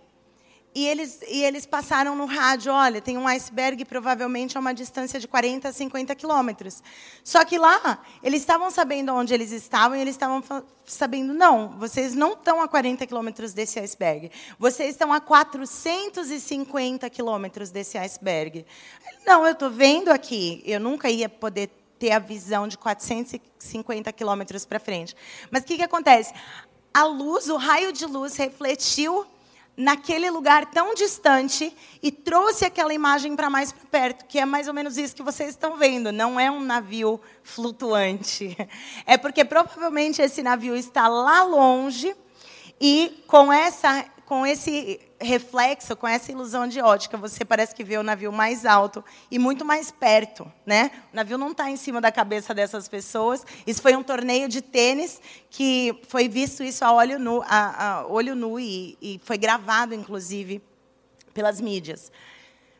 e 0.74 0.86
eles, 0.86 1.20
e 1.28 1.44
eles 1.44 1.66
passaram 1.66 2.16
no 2.16 2.24
rádio, 2.24 2.72
olha, 2.72 3.00
tem 3.00 3.18
um 3.18 3.28
iceberg 3.28 3.84
provavelmente 3.84 4.56
a 4.56 4.60
uma 4.60 4.72
distância 4.72 5.20
de 5.20 5.28
40 5.28 5.68
a 5.68 5.72
50 5.72 6.14
quilômetros. 6.14 6.82
Só 7.22 7.44
que 7.44 7.58
lá, 7.58 8.02
eles 8.22 8.40
estavam 8.40 8.70
sabendo 8.70 9.12
onde 9.12 9.34
eles 9.34 9.52
estavam 9.52 9.98
e 9.98 10.00
eles 10.00 10.14
estavam 10.14 10.42
sabendo, 10.86 11.34
não, 11.34 11.68
vocês 11.78 12.14
não 12.14 12.32
estão 12.32 12.62
a 12.62 12.68
40 12.68 13.06
quilômetros 13.06 13.52
desse 13.52 13.78
iceberg. 13.78 14.30
Vocês 14.58 14.90
estão 14.90 15.12
a 15.12 15.20
450 15.20 17.10
quilômetros 17.10 17.70
desse 17.70 17.98
iceberg. 17.98 18.64
Não, 19.26 19.44
eu 19.44 19.52
estou 19.52 19.70
vendo 19.70 20.08
aqui. 20.08 20.62
Eu 20.64 20.80
nunca 20.80 21.10
ia 21.10 21.28
poder 21.28 21.70
ter 21.98 22.12
a 22.12 22.18
visão 22.18 22.66
de 22.66 22.78
450 22.78 24.10
quilômetros 24.12 24.64
para 24.64 24.80
frente. 24.80 25.14
Mas 25.50 25.62
o 25.62 25.66
que, 25.66 25.76
que 25.76 25.82
acontece? 25.82 26.32
A 26.94 27.04
luz, 27.04 27.48
o 27.48 27.56
raio 27.56 27.92
de 27.92 28.06
luz 28.06 28.36
refletiu 28.36 29.26
naquele 29.76 30.30
lugar 30.30 30.66
tão 30.66 30.94
distante 30.94 31.74
e 32.02 32.10
trouxe 32.10 32.64
aquela 32.64 32.92
imagem 32.92 33.34
para 33.34 33.48
mais 33.48 33.72
perto, 33.90 34.26
que 34.26 34.38
é 34.38 34.44
mais 34.44 34.68
ou 34.68 34.74
menos 34.74 34.98
isso 34.98 35.16
que 35.16 35.22
vocês 35.22 35.50
estão 35.50 35.76
vendo. 35.76 36.12
Não 36.12 36.38
é 36.38 36.50
um 36.50 36.60
navio 36.60 37.20
flutuante. 37.42 38.56
É 39.06 39.16
porque 39.16 39.44
provavelmente 39.44 40.22
esse 40.22 40.42
navio 40.42 40.76
está 40.76 41.08
lá 41.08 41.42
longe 41.42 42.14
e 42.80 43.22
com 43.26 43.52
essa 43.52 44.04
com 44.26 44.46
esse 44.46 45.00
reflexo, 45.22 45.96
com 45.96 46.06
essa 46.06 46.30
ilusão 46.30 46.66
de 46.66 46.80
ótica, 46.80 47.16
você 47.16 47.44
parece 47.44 47.74
que 47.74 47.84
vê 47.84 47.96
o 47.96 48.02
navio 48.02 48.32
mais 48.32 48.66
alto 48.66 49.04
e 49.30 49.38
muito 49.38 49.64
mais 49.64 49.90
perto, 49.90 50.50
né? 50.66 50.90
O 51.12 51.16
navio 51.16 51.38
não 51.38 51.52
está 51.52 51.70
em 51.70 51.76
cima 51.76 52.00
da 52.00 52.12
cabeça 52.12 52.52
dessas 52.52 52.88
pessoas. 52.88 53.44
Isso 53.66 53.80
foi 53.80 53.96
um 53.96 54.02
torneio 54.02 54.48
de 54.48 54.60
tênis 54.60 55.20
que 55.50 55.98
foi 56.08 56.28
visto 56.28 56.62
isso 56.62 56.84
a 56.84 56.92
olho 56.92 57.18
nu, 57.18 57.42
a, 57.46 58.00
a 58.00 58.06
olho 58.06 58.34
nu 58.34 58.58
e, 58.58 58.96
e, 59.00 59.20
foi 59.24 59.38
gravado, 59.38 59.94
inclusive, 59.94 60.62
pelas 61.32 61.60
mídias. 61.60 62.12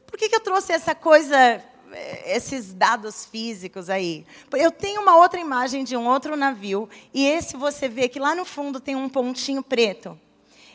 Por 0.06 0.18
que, 0.18 0.28
que 0.28 0.37
eu 0.37 0.40
trouxe 0.40 0.72
essa 0.72 0.94
coisa, 0.94 1.37
eh, 1.37 2.37
esses 2.37 2.75
dados 2.75 3.25
físicos 3.25 3.88
aí? 3.88 4.26
Eu 4.52 4.70
tenho 4.70 5.00
uma 5.00 5.16
outra 5.16 5.40
imagem 5.40 5.84
de 5.84 5.96
um 5.96 6.06
outro 6.06 6.37
navio 6.37 6.88
e 7.14 7.26
esse 7.26 7.56
você 7.56 7.88
vê 7.88 8.08
que 8.08 8.18
lá 8.18 8.34
no 8.34 8.44
fundo 8.44 8.80
tem 8.80 8.94
um 8.94 9.08
pontinho 9.08 9.62
preto. 9.62 10.18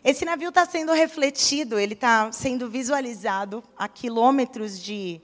Esse 0.04 0.24
navio 0.24 0.50
está 0.50 0.66
sendo 0.66 0.92
refletido, 0.94 1.80
ele 1.80 1.94
está 1.94 2.32
sendo 2.32 2.70
visualizado 2.70 3.64
a 3.76 3.88
quilômetros 3.88 4.82
de 4.82 5.22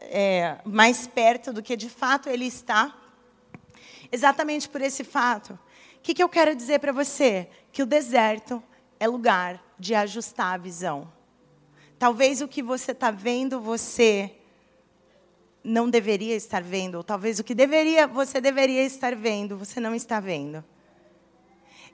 é, 0.00 0.58
mais 0.64 1.06
perto 1.06 1.52
do 1.52 1.62
que 1.62 1.76
de 1.76 1.88
fato 1.88 2.28
ele 2.28 2.46
está, 2.46 2.96
exatamente 4.12 4.68
por 4.68 4.80
esse 4.80 5.04
fato. 5.04 5.58
O 5.96 6.00
que, 6.02 6.14
que 6.14 6.22
eu 6.22 6.28
quero 6.28 6.54
dizer 6.54 6.78
para 6.80 6.92
você? 6.92 7.48
Que 7.72 7.82
o 7.82 7.86
deserto 7.86 8.62
é 9.00 9.08
lugar 9.08 9.62
de 9.78 9.94
ajustar 9.94 10.54
a 10.54 10.58
visão. 10.58 11.10
Talvez 11.98 12.40
o 12.40 12.48
que 12.48 12.62
você 12.62 12.92
está 12.92 13.10
vendo, 13.10 13.60
você 13.60 14.34
não 15.62 15.88
deveria 15.88 16.36
estar 16.36 16.62
vendo, 16.62 16.96
ou 16.96 17.04
talvez 17.04 17.38
o 17.38 17.44
que 17.44 17.54
deveria, 17.54 18.06
você 18.06 18.38
deveria 18.38 18.84
estar 18.84 19.16
vendo, 19.16 19.56
você 19.56 19.80
não 19.80 19.94
está 19.94 20.20
vendo. 20.20 20.62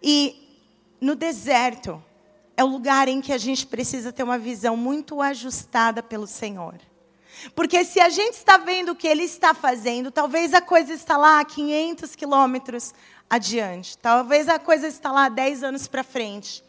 E 0.02 0.50
no 1.00 1.14
deserto, 1.14 2.02
é 2.57 2.64
o 2.64 2.66
lugar 2.66 3.09
em 3.09 3.21
que 3.21 3.33
a 3.33 3.38
gente 3.38 3.66
precisa 3.66 4.12
ter 4.12 4.23
uma 4.23 4.38
visão 4.38 4.76
muito 4.76 5.23
ajustada 5.23 6.02
pelo 6.02 6.26
Senhor. 6.26 6.75
Porque 7.54 7.85
se 7.85 8.00
a 8.00 8.09
gente 8.09 8.35
está 8.35 8.59
vendo 8.59 8.92
o 8.92 8.97
que 8.97 9.09
Ele 9.09 9.23
está 9.23 9.54
fazendo, 9.54 10.11
talvez 10.11 10.52
a 10.52 10.61
coisa 10.61 10.92
está 10.92 11.16
lá 11.16 11.40
a 11.40 11.45
500 11.45 12.14
quilômetros 12.14 12.92
adiante. 13.30 13.97
Talvez 13.97 14.49
a 14.49 14.59
coisa 14.59 14.88
está 14.88 15.11
lá 15.11 15.28
10 15.28 15.62
anos 15.62 15.87
para 15.87 16.04
frente. 16.04 16.62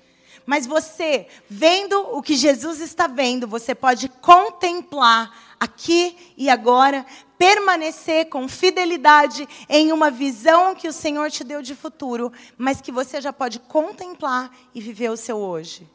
Mas 0.46 0.66
você, 0.66 1.28
vendo 1.50 2.00
o 2.16 2.22
que 2.22 2.36
Jesus 2.36 2.80
está 2.80 3.08
vendo, 3.08 3.48
você 3.48 3.76
pode 3.76 4.08
contemplar 4.10 5.56
aqui 5.60 6.34
e 6.38 6.50
agora, 6.50 7.06
permanecer 7.42 8.30
com 8.30 8.48
fidelidade 8.48 9.50
em 9.68 9.92
uma 9.92 10.12
visão 10.12 10.76
que 10.76 10.88
o 10.88 10.94
Senhor 10.94 11.32
te 11.32 11.44
deu 11.44 11.60
de 11.60 11.74
futuro, 11.74 12.32
mas 12.56 12.82
que 12.82 12.92
você 12.92 13.20
já 13.20 13.34
pode 13.34 13.58
contemplar 13.58 14.56
e 14.76 14.80
viver 14.80 15.10
o 15.10 15.18
seu 15.18 15.38
hoje. 15.38 15.90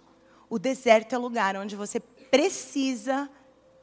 O 0.50 0.58
deserto 0.58 1.14
é 1.14 1.18
o 1.18 1.20
lugar 1.20 1.56
onde 1.56 1.76
você 1.76 2.00
precisa, 2.00 3.30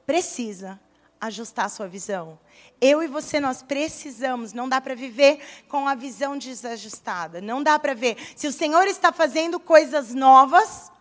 precisa 0.06 0.78
ajustar 1.22 1.68
a 1.68 1.70
sua 1.70 1.88
visão. 1.88 2.38
Eu 2.82 3.02
e 3.02 3.08
você, 3.08 3.40
nós 3.40 3.64
precisamos, 3.64 4.52
não 4.52 4.68
dá 4.68 4.82
para 4.82 4.94
viver 4.94 5.40
com 5.70 5.88
a 5.88 5.96
visão 5.96 6.38
desajustada. 6.38 7.40
Não 7.40 7.64
dá 7.64 7.80
para 7.80 7.94
ver. 7.94 8.18
Se 8.36 8.46
o 8.46 8.52
Senhor 8.52 8.88
está 8.88 9.14
fazendo 9.14 9.58
coisas 9.58 10.14
novas, 10.14 10.92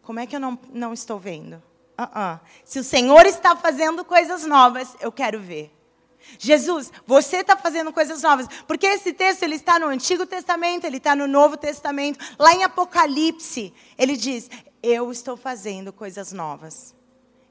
como 0.00 0.20
é 0.20 0.28
que 0.28 0.36
eu 0.36 0.40
não, 0.40 0.56
não 0.72 0.92
estou 0.92 1.18
vendo? 1.18 1.60
Uh 1.98 2.02
-uh. 2.02 2.40
Se 2.64 2.78
o 2.78 2.84
Senhor 2.84 3.26
está 3.26 3.56
fazendo 3.56 4.04
coisas 4.04 4.44
novas, 4.44 4.96
eu 5.00 5.12
quero 5.12 5.38
ver. 5.38 5.70
Jesus, 6.38 6.92
você 7.06 7.38
está 7.38 7.56
fazendo 7.56 7.92
coisas 7.92 8.22
novas. 8.22 8.46
Porque 8.66 8.86
esse 8.86 9.12
texto 9.12 9.42
ele 9.42 9.56
está 9.56 9.78
no 9.78 9.86
Antigo 9.86 10.26
Testamento, 10.26 10.84
ele 10.84 10.98
está 10.98 11.14
no 11.14 11.26
Novo 11.26 11.56
Testamento. 11.56 12.18
Lá 12.38 12.54
em 12.54 12.64
Apocalipse, 12.64 13.72
ele 13.98 14.16
diz: 14.16 14.48
Eu 14.82 15.10
estou 15.10 15.36
fazendo 15.36 15.92
coisas 15.92 16.32
novas. 16.32 16.94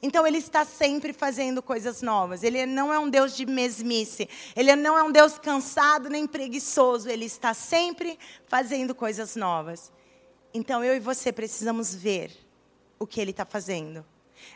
Então 0.04 0.26
ele 0.26 0.40
está 0.40 0.66
sempre 0.66 1.14
fazendo 1.14 1.62
coisas 1.62 2.02
novas. 2.02 2.42
Ele 2.42 2.66
não 2.66 2.92
é 2.92 2.98
um 2.98 3.10
Deus 3.10 3.36
de 3.36 3.46
mesmice. 3.46 4.28
Ele 4.56 4.76
não 4.76 4.98
é 4.98 5.04
um 5.04 5.12
Deus 5.12 5.38
cansado 5.38 6.10
nem 6.10 6.26
preguiçoso. 6.26 7.08
Ele 7.08 7.26
está 7.26 7.54
sempre 7.54 8.18
fazendo 8.48 8.96
coisas 8.96 9.36
novas. 9.36 9.92
Então 10.54 10.84
eu 10.84 10.96
e 10.96 11.00
você 11.00 11.32
precisamos 11.32 11.94
ver 11.94 12.32
o 12.98 13.06
que 13.06 13.22
ele 13.22 13.32
está 13.32 13.46
fazendo. 13.46 14.04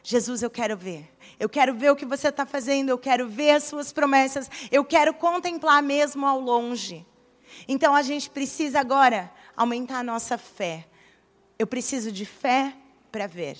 Jesus, 0.03 0.43
eu 0.43 0.49
quero 0.49 0.77
ver. 0.77 1.09
Eu 1.39 1.49
quero 1.49 1.73
ver 1.73 1.91
o 1.91 1.95
que 1.95 2.05
você 2.05 2.29
está 2.29 2.45
fazendo. 2.45 2.89
Eu 2.89 2.97
quero 2.97 3.27
ver 3.27 3.51
as 3.51 3.63
suas 3.63 3.91
promessas. 3.91 4.49
Eu 4.71 4.85
quero 4.85 5.13
contemplar 5.13 5.81
mesmo 5.81 6.25
ao 6.25 6.39
longe. 6.39 7.05
Então 7.67 7.95
a 7.95 8.01
gente 8.01 8.29
precisa 8.29 8.79
agora 8.79 9.31
aumentar 9.55 9.99
a 9.99 10.03
nossa 10.03 10.37
fé. 10.37 10.87
Eu 11.57 11.65
preciso 11.65 12.11
de 12.11 12.25
fé 12.25 12.75
para 13.11 13.27
ver. 13.27 13.57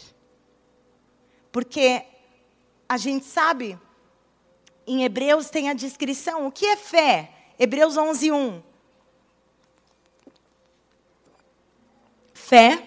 Porque 1.51 2.03
a 2.87 2.97
gente 2.97 3.25
sabe, 3.25 3.79
em 4.85 5.03
Hebreus 5.03 5.49
tem 5.49 5.69
a 5.69 5.73
descrição. 5.73 6.45
O 6.45 6.51
que 6.51 6.65
é 6.65 6.75
fé? 6.75 7.31
Hebreus 7.57 7.97
11, 7.97 8.31
1. 8.31 8.63
Fé 12.33 12.84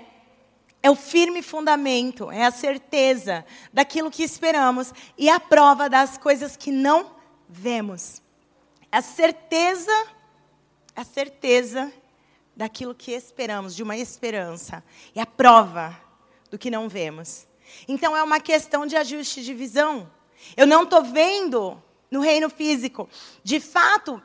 é 0.89 0.91
o 0.91 0.97
firme 0.97 1.43
fundamento, 1.43 2.31
é 2.31 2.47
a 2.47 2.51
certeza 2.51 3.45
daquilo 3.71 4.11
que 4.11 4.23
esperamos 4.23 4.91
e 5.19 5.29
a 5.29 5.39
prova 5.39 5.87
das 5.87 6.17
coisas 6.17 6.57
que 6.57 6.73
não 6.73 7.15
vemos. 7.47 8.23
A 8.91 9.03
certeza, 9.03 9.93
a 10.97 11.05
certeza 11.05 11.93
daquilo 12.57 12.95
que 12.95 13.13
esperamos, 13.13 13.77
de 13.77 13.83
uma 13.83 13.99
esperança. 13.99 14.83
E 15.15 15.21
a 15.21 15.27
prova 15.27 15.95
do 16.51 16.59
que 16.59 16.71
não 16.71 16.89
vemos. 16.89 17.47
Então 17.87 18.17
é 18.17 18.23
uma 18.23 18.41
questão 18.41 18.87
de 18.87 18.97
ajuste 18.97 19.45
de 19.45 19.53
visão. 19.53 20.11
Eu 20.57 20.67
não 20.67 20.85
estou 20.85 21.03
vendo 21.03 21.83
no 22.11 22.21
reino 22.21 22.49
físico. 22.49 23.07
De 23.45 23.61
fato, 23.61 24.23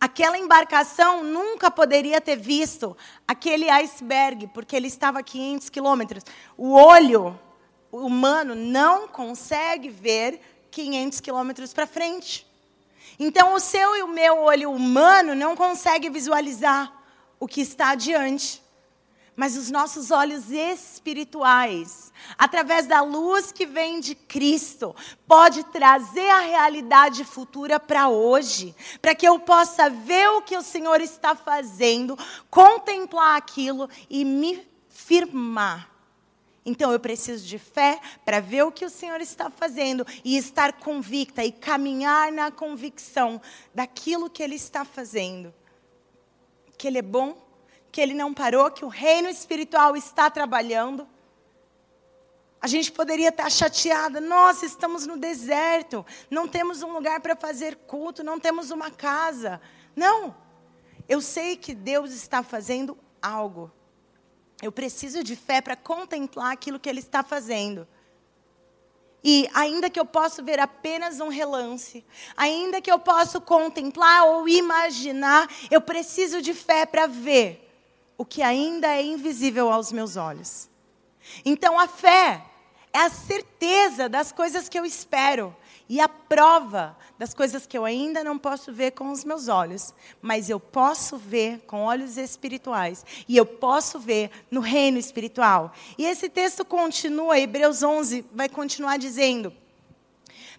Aquela 0.00 0.38
embarcação 0.38 1.22
nunca 1.22 1.70
poderia 1.70 2.20
ter 2.20 2.36
visto 2.36 2.96
aquele 3.28 3.68
iceberg, 3.68 4.46
porque 4.48 4.74
ele 4.74 4.86
estava 4.86 5.18
a 5.18 5.22
500 5.22 5.68
quilômetros. 5.68 6.24
O 6.56 6.72
olho 6.72 7.38
humano 7.92 8.54
não 8.54 9.06
consegue 9.06 9.90
ver 9.90 10.40
500 10.70 11.20
quilômetros 11.20 11.74
para 11.74 11.86
frente. 11.86 12.46
Então, 13.18 13.52
o 13.52 13.60
seu 13.60 13.94
e 13.94 14.02
o 14.02 14.08
meu 14.08 14.38
olho 14.38 14.72
humano 14.72 15.34
não 15.34 15.54
consegue 15.54 16.08
visualizar 16.08 16.90
o 17.38 17.46
que 17.46 17.60
está 17.60 17.90
adiante 17.90 18.62
mas 19.36 19.56
os 19.56 19.70
nossos 19.70 20.10
olhos 20.10 20.50
espirituais, 20.50 22.12
através 22.36 22.86
da 22.86 23.00
luz 23.00 23.52
que 23.52 23.66
vem 23.66 24.00
de 24.00 24.14
Cristo, 24.14 24.94
pode 25.26 25.64
trazer 25.64 26.28
a 26.28 26.40
realidade 26.40 27.24
futura 27.24 27.80
para 27.80 28.08
hoje, 28.08 28.74
para 29.00 29.14
que 29.14 29.26
eu 29.26 29.38
possa 29.38 29.88
ver 29.88 30.28
o 30.30 30.42
que 30.42 30.56
o 30.56 30.62
Senhor 30.62 31.00
está 31.00 31.34
fazendo, 31.34 32.18
contemplar 32.50 33.36
aquilo 33.36 33.88
e 34.08 34.24
me 34.24 34.66
firmar. 34.88 35.90
Então 36.64 36.92
eu 36.92 37.00
preciso 37.00 37.46
de 37.46 37.58
fé 37.58 37.98
para 38.24 38.38
ver 38.38 38.62
o 38.62 38.72
que 38.72 38.84
o 38.84 38.90
Senhor 38.90 39.20
está 39.20 39.50
fazendo 39.50 40.06
e 40.24 40.36
estar 40.36 40.74
convicta 40.74 41.42
e 41.42 41.50
caminhar 41.50 42.30
na 42.30 42.50
convicção 42.50 43.40
daquilo 43.74 44.28
que 44.28 44.42
Ele 44.42 44.56
está 44.56 44.84
fazendo. 44.84 45.54
Que 46.76 46.86
Ele 46.86 46.98
é 46.98 47.02
bom, 47.02 47.36
que 47.90 48.00
ele 48.00 48.14
não 48.14 48.32
parou, 48.32 48.70
que 48.70 48.84
o 48.84 48.88
reino 48.88 49.28
espiritual 49.28 49.96
está 49.96 50.30
trabalhando. 50.30 51.06
A 52.60 52.66
gente 52.66 52.92
poderia 52.92 53.30
estar 53.30 53.50
chateada, 53.50 54.20
nossa, 54.20 54.66
estamos 54.66 55.06
no 55.06 55.16
deserto, 55.16 56.04
não 56.30 56.46
temos 56.46 56.82
um 56.82 56.92
lugar 56.92 57.20
para 57.20 57.34
fazer 57.34 57.74
culto, 57.86 58.22
não 58.22 58.38
temos 58.38 58.70
uma 58.70 58.90
casa. 58.90 59.60
Não, 59.96 60.36
eu 61.08 61.20
sei 61.20 61.56
que 61.56 61.74
Deus 61.74 62.12
está 62.12 62.42
fazendo 62.42 62.96
algo. 63.20 63.72
Eu 64.62 64.70
preciso 64.70 65.24
de 65.24 65.34
fé 65.34 65.62
para 65.62 65.74
contemplar 65.74 66.52
aquilo 66.52 66.78
que 66.78 66.88
Ele 66.88 67.00
está 67.00 67.22
fazendo. 67.22 67.88
E 69.24 69.48
ainda 69.54 69.88
que 69.88 69.98
eu 69.98 70.04
possa 70.04 70.42
ver 70.42 70.58
apenas 70.60 71.18
um 71.20 71.28
relance, 71.28 72.04
ainda 72.36 72.80
que 72.80 72.90
eu 72.90 72.98
possa 72.98 73.40
contemplar 73.40 74.24
ou 74.24 74.48
imaginar, 74.48 75.48
eu 75.70 75.80
preciso 75.80 76.42
de 76.42 76.54
fé 76.54 76.84
para 76.84 77.06
ver 77.06 77.69
o 78.20 78.24
que 78.26 78.42
ainda 78.42 78.86
é 78.86 79.02
invisível 79.02 79.72
aos 79.72 79.90
meus 79.90 80.14
olhos. 80.14 80.68
Então 81.42 81.80
a 81.80 81.88
fé 81.88 82.44
é 82.92 82.98
a 82.98 83.08
certeza 83.08 84.10
das 84.10 84.30
coisas 84.30 84.68
que 84.68 84.78
eu 84.78 84.84
espero 84.84 85.56
e 85.88 86.02
a 86.02 86.06
prova 86.06 86.94
das 87.18 87.32
coisas 87.32 87.66
que 87.66 87.78
eu 87.78 87.82
ainda 87.82 88.22
não 88.22 88.36
posso 88.36 88.74
ver 88.74 88.90
com 88.90 89.10
os 89.10 89.24
meus 89.24 89.48
olhos, 89.48 89.94
mas 90.20 90.50
eu 90.50 90.60
posso 90.60 91.16
ver 91.16 91.60
com 91.60 91.80
olhos 91.80 92.18
espirituais 92.18 93.06
e 93.26 93.38
eu 93.38 93.46
posso 93.46 93.98
ver 93.98 94.30
no 94.50 94.60
reino 94.60 94.98
espiritual. 94.98 95.72
E 95.96 96.04
esse 96.04 96.28
texto 96.28 96.62
continua, 96.62 97.38
Hebreus 97.38 97.82
11 97.82 98.26
vai 98.34 98.50
continuar 98.50 98.98
dizendo: 98.98 99.50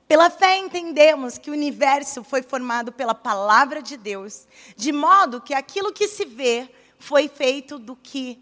pela 0.08 0.32
fé 0.32 0.58
entendemos 0.58 1.38
que 1.38 1.52
o 1.52 1.54
universo 1.54 2.24
foi 2.24 2.42
formado 2.42 2.92
pela 2.92 3.14
palavra 3.14 3.84
de 3.84 3.98
Deus, 3.98 4.48
de 4.76 4.92
modo 4.92 5.40
que 5.40 5.54
aquilo 5.54 5.94
que 5.94 6.08
se 6.08 6.26
vê 6.26 6.68
foi 7.02 7.28
feito 7.28 7.78
do 7.78 7.96
que 7.96 8.40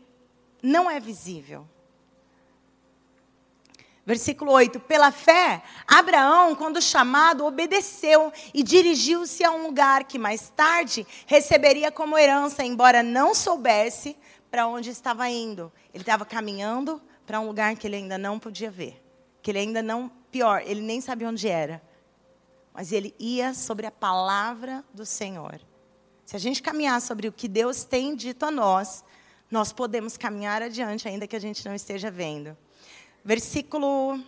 não 0.61 0.91
é 0.91 0.99
visível. 0.99 1.67
Versículo 4.05 4.51
8: 4.51 4.79
Pela 4.79 5.11
fé, 5.11 5.61
Abraão, 5.87 6.55
quando 6.55 6.81
chamado, 6.81 7.45
obedeceu 7.45 8.33
e 8.53 8.63
dirigiu-se 8.63 9.43
a 9.43 9.51
um 9.51 9.67
lugar 9.67 10.03
que 10.05 10.17
mais 10.17 10.49
tarde 10.49 11.05
receberia 11.27 11.91
como 11.91 12.17
herança, 12.17 12.63
embora 12.63 13.03
não 13.03 13.35
soubesse 13.35 14.17
para 14.49 14.67
onde 14.67 14.89
estava 14.89 15.29
indo. 15.29 15.71
Ele 15.93 16.01
estava 16.01 16.25
caminhando 16.25 17.01
para 17.25 17.39
um 17.39 17.45
lugar 17.45 17.75
que 17.75 17.85
ele 17.85 17.97
ainda 17.97 18.17
não 18.17 18.39
podia 18.39 18.71
ver, 18.71 18.99
que 19.43 19.51
ele 19.51 19.59
ainda 19.59 19.83
não, 19.83 20.09
pior, 20.31 20.63
ele 20.65 20.81
nem 20.81 20.99
sabia 20.99 21.29
onde 21.29 21.47
era. 21.47 21.79
Mas 22.73 22.91
ele 22.91 23.13
ia 23.19 23.53
sobre 23.53 23.85
a 23.85 23.91
palavra 23.91 24.83
do 24.91 25.05
Senhor. 25.05 25.61
Se 26.29 26.35
a 26.35 26.39
gente 26.39 26.61
caminhar 26.61 27.01
sobre 27.01 27.27
o 27.27 27.31
que 27.31 27.47
Deus 27.47 27.83
tem 27.83 28.15
dito 28.15 28.45
a 28.45 28.51
nós, 28.51 29.03
nós 29.49 29.73
podemos 29.73 30.15
caminhar 30.15 30.61
adiante, 30.61 31.07
ainda 31.07 31.25
que 31.25 31.35
a 31.35 31.41
gente 31.41 31.65
não 31.65 31.73
esteja 31.73 32.11
vendo. 32.11 32.55
Versículo 33.25 34.23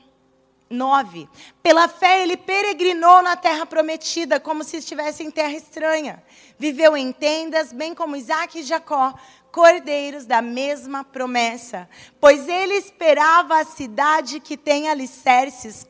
9. 0.68 1.30
Pela 1.62 1.88
fé 1.88 2.24
ele 2.24 2.36
peregrinou 2.36 3.22
na 3.22 3.36
terra 3.36 3.68
prometida, 3.68 4.40
como 4.40 4.64
se 4.64 4.78
estivesse 4.78 5.22
em 5.22 5.30
terra 5.30 5.52
estranha. 5.52 6.24
Viveu 6.58 6.98
em 6.98 7.12
tendas, 7.12 7.72
bem 7.72 7.94
como 7.94 8.16
Isaac 8.16 8.58
e 8.58 8.64
Jacó, 8.64 9.14
cordeiros 9.52 10.26
da 10.26 10.42
mesma 10.42 11.04
promessa. 11.04 11.88
Pois 12.20 12.48
ele 12.48 12.74
esperava 12.74 13.60
a 13.60 13.64
cidade 13.64 14.40
que 14.40 14.58
tem 14.58 14.90
alicerces, 14.90 15.86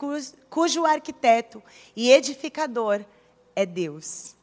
cujo 0.50 0.86
arquiteto 0.86 1.64
e 1.96 2.12
edificador 2.12 3.00
é 3.56 3.66
Deus. 3.66 4.36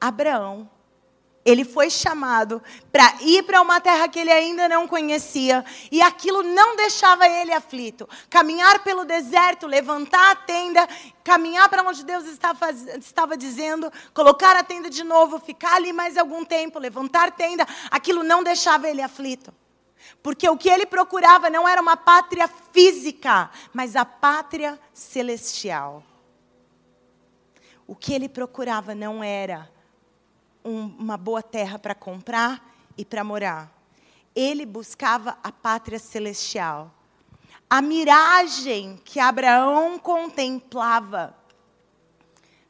Abraão 0.00 0.70
ele 1.48 1.64
foi 1.64 1.88
chamado 1.88 2.62
para 2.92 3.14
ir 3.20 3.42
para 3.44 3.62
uma 3.62 3.80
terra 3.80 4.08
que 4.08 4.18
ele 4.18 4.30
ainda 4.30 4.68
não 4.68 4.86
conhecia, 4.86 5.64
e 5.90 6.02
aquilo 6.02 6.42
não 6.42 6.76
deixava 6.76 7.26
ele 7.28 7.52
aflito. 7.52 8.08
Caminhar 8.28 8.82
pelo 8.82 9.04
deserto, 9.04 9.66
levantar 9.66 10.32
a 10.32 10.34
tenda, 10.34 10.86
caminhar 11.24 11.68
para 11.68 11.82
onde 11.82 12.04
Deus 12.04 12.26
estava, 12.26 12.70
estava 12.70 13.36
dizendo, 13.36 13.90
colocar 14.12 14.56
a 14.56 14.62
tenda 14.62 14.90
de 14.90 15.04
novo, 15.04 15.38
ficar 15.38 15.76
ali 15.76 15.92
mais 15.92 16.16
algum 16.16 16.44
tempo, 16.44 16.78
levantar 16.78 17.32
tenda, 17.32 17.66
aquilo 17.90 18.22
não 18.22 18.42
deixava 18.42 18.88
ele 18.88 19.00
aflito. 19.00 19.52
Porque 20.22 20.48
o 20.48 20.56
que 20.56 20.68
ele 20.68 20.86
procurava 20.86 21.48
não 21.48 21.68
era 21.68 21.80
uma 21.80 21.96
pátria 21.96 22.48
física, 22.72 23.50
mas 23.72 23.96
a 23.96 24.04
pátria 24.04 24.78
celestial. 24.92 26.02
O 27.86 27.94
que 27.94 28.12
ele 28.12 28.28
procurava 28.28 28.94
não 28.94 29.22
era 29.22 29.70
um, 30.68 30.94
uma 30.98 31.16
boa 31.16 31.42
terra 31.42 31.78
para 31.78 31.94
comprar 31.94 32.74
e 32.96 33.04
para 33.04 33.24
morar. 33.24 33.72
Ele 34.34 34.66
buscava 34.66 35.38
a 35.42 35.50
pátria 35.50 35.98
celestial. 35.98 36.92
A 37.68 37.82
miragem 37.82 39.00
que 39.04 39.18
Abraão 39.18 39.98
contemplava 39.98 41.34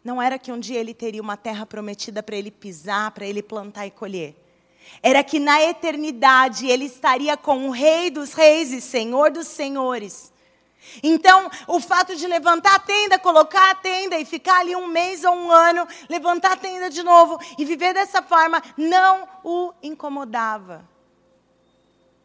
não 0.03 0.23
era 0.23 0.39
que 0.39 0.51
um 0.51 0.59
dia 0.59 0.79
ele 0.79 0.95
teria 0.95 1.21
uma 1.21 1.37
terra 1.37 1.67
prometida 1.67 2.23
para 2.23 2.37
ele 2.37 2.51
pisar, 2.51 3.11
para 3.11 3.27
ele 3.27 3.43
plantar 3.43 3.87
e 3.87 3.91
colher. 3.91 4.35
Era 5.03 5.23
que 5.23 5.39
na 5.39 5.63
eternidade 5.63 6.67
ele 6.67 6.87
estaria 6.87 7.37
com 7.37 7.69
o 7.69 7.71
Rei 7.71 8.11
dos 8.11 8.33
Reis 8.33 8.73
e 8.73 8.81
Senhor 8.81 9.31
dos 9.31 9.47
Senhores 9.47 10.33
então, 11.03 11.51
o 11.67 11.81
fato 11.81 12.17
de 12.17 12.27
levantar 12.27 12.77
a 12.77 12.79
tenda, 12.79 13.19
colocar 13.19 13.71
a 13.71 13.75
tenda 13.75 14.19
e 14.19 14.25
ficar 14.25 14.61
ali 14.61 14.75
um 14.75 14.87
mês 14.87 15.25
ou 15.25 15.35
um 15.35 15.51
ano, 15.51 15.87
levantar 16.09 16.53
a 16.53 16.57
tenda 16.57 16.89
de 16.89 17.03
novo 17.03 17.39
e 17.59 17.65
viver 17.65 17.93
dessa 17.93 18.23
forma, 18.23 18.63
não 18.77 19.29
o 19.45 19.73
incomodava. 19.83 20.89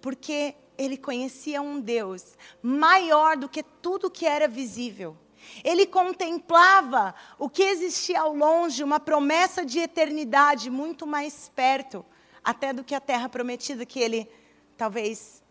Porque 0.01 0.55
ele 0.77 0.97
conhecia 0.97 1.61
um 1.61 1.79
Deus 1.79 2.37
maior 2.61 3.37
do 3.37 3.49
que 3.49 3.63
tudo 3.63 4.09
que 4.09 4.25
era 4.25 4.47
visível. 4.47 5.17
Ele 5.63 5.85
contemplava 5.85 7.13
o 7.37 7.49
que 7.49 7.63
existia 7.63 8.21
ao 8.21 8.33
longe, 8.33 8.83
uma 8.83 8.99
promessa 8.99 9.65
de 9.65 9.79
eternidade 9.79 10.69
muito 10.69 11.05
mais 11.05 11.51
perto, 11.53 12.05
até 12.43 12.71
do 12.71 12.83
que 12.83 12.95
a 12.95 13.01
terra 13.01 13.27
prometida 13.27 13.85
que 13.85 13.99
ele 13.99 14.29
talvez 14.77 15.43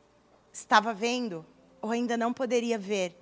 estava 0.53 0.92
vendo 0.92 1.44
ou 1.83 1.90
ainda 1.90 2.16
não 2.16 2.33
poderia 2.33 2.79
ver, 2.79 3.14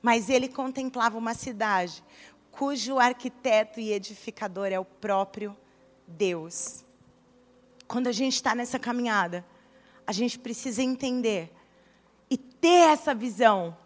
mas 0.00 0.28
ele 0.28 0.46
contemplava 0.46 1.18
uma 1.18 1.34
cidade 1.34 2.04
cujo 2.52 2.98
arquiteto 2.98 3.80
e 3.80 3.92
edificador 3.92 4.66
é 4.66 4.78
o 4.78 4.84
próprio 4.84 5.56
Deus. 6.06 6.84
Quando 7.88 8.06
a 8.06 8.12
gente 8.12 8.34
está 8.34 8.54
nessa 8.54 8.78
caminhada, 8.78 9.44
a 10.06 10.12
gente 10.12 10.38
precisa 10.38 10.82
entender 10.82 11.52
e 12.30 12.36
ter 12.36 12.90
essa 12.90 13.14
visão. 13.14 13.76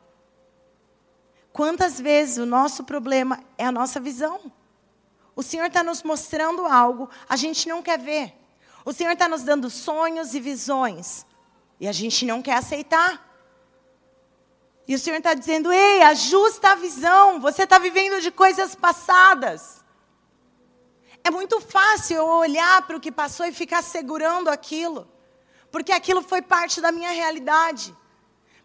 Quantas 1.52 1.98
vezes 1.98 2.38
o 2.38 2.46
nosso 2.46 2.84
problema 2.84 3.42
é 3.56 3.64
a 3.64 3.72
nossa 3.72 3.98
visão? 3.98 4.52
O 5.34 5.42
Senhor 5.42 5.66
está 5.66 5.82
nos 5.82 6.02
mostrando 6.02 6.66
algo, 6.66 7.08
a 7.28 7.36
gente 7.36 7.68
não 7.68 7.82
quer 7.82 7.98
ver. 7.98 8.34
O 8.84 8.92
Senhor 8.92 9.12
está 9.12 9.28
nos 9.28 9.42
dando 9.42 9.70
sonhos 9.70 10.34
e 10.34 10.40
visões, 10.40 11.24
e 11.80 11.86
a 11.86 11.92
gente 11.92 12.26
não 12.26 12.42
quer 12.42 12.54
aceitar. 12.54 13.27
E 14.88 14.94
o 14.94 14.98
Senhor 14.98 15.18
está 15.18 15.34
dizendo: 15.34 15.70
ei, 15.70 16.02
ajusta 16.02 16.70
a 16.70 16.74
visão, 16.74 17.38
você 17.38 17.64
está 17.64 17.78
vivendo 17.78 18.22
de 18.22 18.30
coisas 18.30 18.74
passadas. 18.74 19.84
É 21.22 21.30
muito 21.30 21.60
fácil 21.60 22.16
eu 22.16 22.26
olhar 22.26 22.80
para 22.86 22.96
o 22.96 23.00
que 23.00 23.12
passou 23.12 23.44
e 23.44 23.52
ficar 23.52 23.82
segurando 23.82 24.48
aquilo, 24.48 25.06
porque 25.70 25.92
aquilo 25.92 26.22
foi 26.22 26.40
parte 26.40 26.80
da 26.80 26.90
minha 26.90 27.10
realidade. 27.10 27.94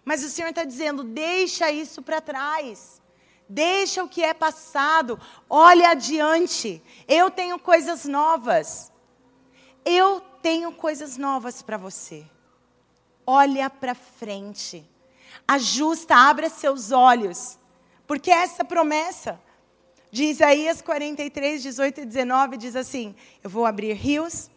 Mas 0.05 0.23
o 0.23 0.29
Senhor 0.29 0.47
está 0.47 0.63
dizendo: 0.63 1.03
deixa 1.03 1.69
isso 1.69 2.01
para 2.01 2.21
trás. 2.21 3.01
Deixa 3.49 4.01
o 4.01 4.07
que 4.07 4.23
é 4.23 4.33
passado, 4.33 5.19
olha 5.49 5.89
adiante. 5.89 6.81
Eu 7.05 7.29
tenho 7.29 7.59
coisas 7.59 8.05
novas. 8.05 8.89
Eu 9.83 10.21
tenho 10.41 10.71
coisas 10.71 11.17
novas 11.17 11.61
para 11.61 11.75
você. 11.75 12.25
Olha 13.27 13.69
para 13.69 13.93
frente 13.93 14.89
ajusta, 15.47 16.15
abra 16.15 16.49
seus 16.49 16.91
olhos. 16.91 17.59
Porque 18.05 18.31
essa 18.31 18.63
promessa 18.63 19.39
de 20.11 20.25
Isaías 20.25 20.81
43, 20.81 21.63
18 21.63 22.01
e 22.01 22.05
19 22.05 22.57
diz 22.57 22.75
assim: 22.75 23.15
Eu 23.43 23.49
vou 23.49 23.65
abrir 23.65 23.93
rios 23.93 24.49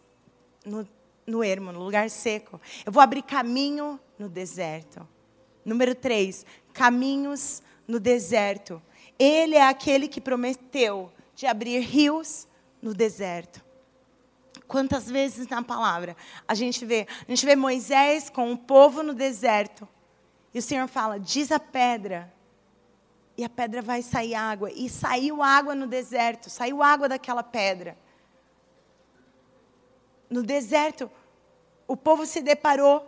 no, 0.65 0.87
no 1.27 1.43
ermo, 1.43 1.73
no 1.73 1.83
lugar 1.83 2.11
seco. 2.11 2.61
Eu 2.85 2.93
vou 2.93 3.03
abrir 3.03 3.23
caminho 3.23 3.99
no 4.19 4.29
deserto. 4.29 5.07
Número 5.65 5.95
3, 5.95 6.45
caminhos 6.73 7.63
no 7.89 7.99
deserto. 7.99 8.83
Ele 9.19 9.57
é 9.57 9.67
aquele 9.67 10.09
que 10.09 10.21
prometeu 10.21 11.11
de 11.35 11.47
abrir 11.47 11.81
rios 11.81 12.47
no 12.83 12.93
deserto. 12.93 13.65
Quantas 14.69 15.09
vezes 15.09 15.49
na 15.49 15.63
palavra 15.63 16.17
a 16.47 16.55
gente 16.55 16.85
vê, 16.85 17.07
a 17.27 17.31
gente 17.31 17.47
vê 17.47 17.57
Moisés 17.57 18.29
com 18.29 18.53
o 18.53 18.59
povo 18.59 19.03
no 19.03 19.15
deserto, 19.15 19.89
e 20.57 20.59
o 20.59 20.63
Senhor 20.63 20.89
fala: 20.89 21.21
diz 21.21 21.53
a 21.53 21.61
pedra, 21.61 22.33
e 23.37 23.45
a 23.45 23.49
pedra 23.49 23.83
vai 23.83 24.01
sair 24.01 24.35
água. 24.35 24.73
E 24.73 24.89
saiu 24.89 25.43
água 25.43 25.75
no 25.75 25.87
deserto, 25.87 26.49
saiu 26.49 26.83
água 26.83 27.11
daquela 27.11 27.43
pedra. 27.43 27.95
No 30.31 30.43
deserto, 30.43 31.11
o 31.87 31.95
povo 31.95 32.25
se 32.25 32.41
deparou 32.41 33.07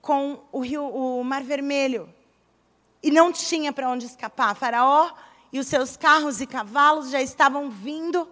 com 0.00 0.42
o 0.50 0.58
rio, 0.58 0.84
o 0.84 1.22
Mar 1.22 1.44
Vermelho, 1.44 2.12
e 3.00 3.12
não 3.12 3.30
tinha 3.30 3.72
para 3.72 3.88
onde 3.88 4.06
escapar. 4.06 4.56
Faraó 4.56 5.12
e 5.52 5.60
os 5.60 5.68
seus 5.68 5.96
carros 5.96 6.40
e 6.40 6.48
cavalos 6.48 7.10
já 7.10 7.22
estavam 7.22 7.70
vindo 7.70 8.28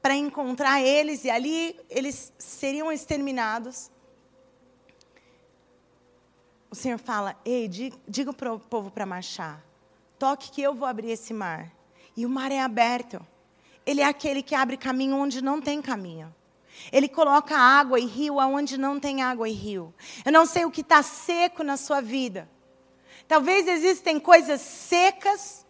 para 0.00 0.14
encontrar 0.14 0.80
eles, 0.80 1.24
e 1.24 1.30
ali 1.30 1.76
eles 1.90 2.32
seriam 2.38 2.92
exterminados 2.92 3.90
o 6.70 6.74
Senhor 6.74 6.98
fala: 6.98 7.36
Ei, 7.44 7.68
diga 8.06 8.32
para 8.32 8.52
o 8.52 8.58
povo 8.58 8.90
para 8.90 9.06
marchar. 9.06 9.62
Toque 10.18 10.50
que 10.50 10.62
eu 10.62 10.74
vou 10.74 10.86
abrir 10.86 11.10
esse 11.10 11.32
mar. 11.32 11.72
E 12.16 12.26
o 12.26 12.28
mar 12.28 12.50
é 12.50 12.60
aberto. 12.60 13.24
Ele 13.86 14.00
é 14.00 14.04
aquele 14.04 14.42
que 14.42 14.54
abre 14.54 14.76
caminho 14.76 15.16
onde 15.16 15.42
não 15.42 15.60
tem 15.60 15.80
caminho. 15.80 16.34
Ele 16.92 17.08
coloca 17.08 17.56
água 17.56 17.98
e 17.98 18.04
rio 18.04 18.38
aonde 18.38 18.76
não 18.76 19.00
tem 19.00 19.22
água 19.22 19.48
e 19.48 19.52
rio. 19.52 19.94
Eu 20.24 20.32
não 20.32 20.46
sei 20.46 20.64
o 20.64 20.70
que 20.70 20.80
está 20.80 21.02
seco 21.02 21.62
na 21.62 21.76
sua 21.76 22.00
vida. 22.00 22.48
Talvez 23.26 23.66
existem 23.66 24.18
coisas 24.18 24.60
secas 24.60 25.66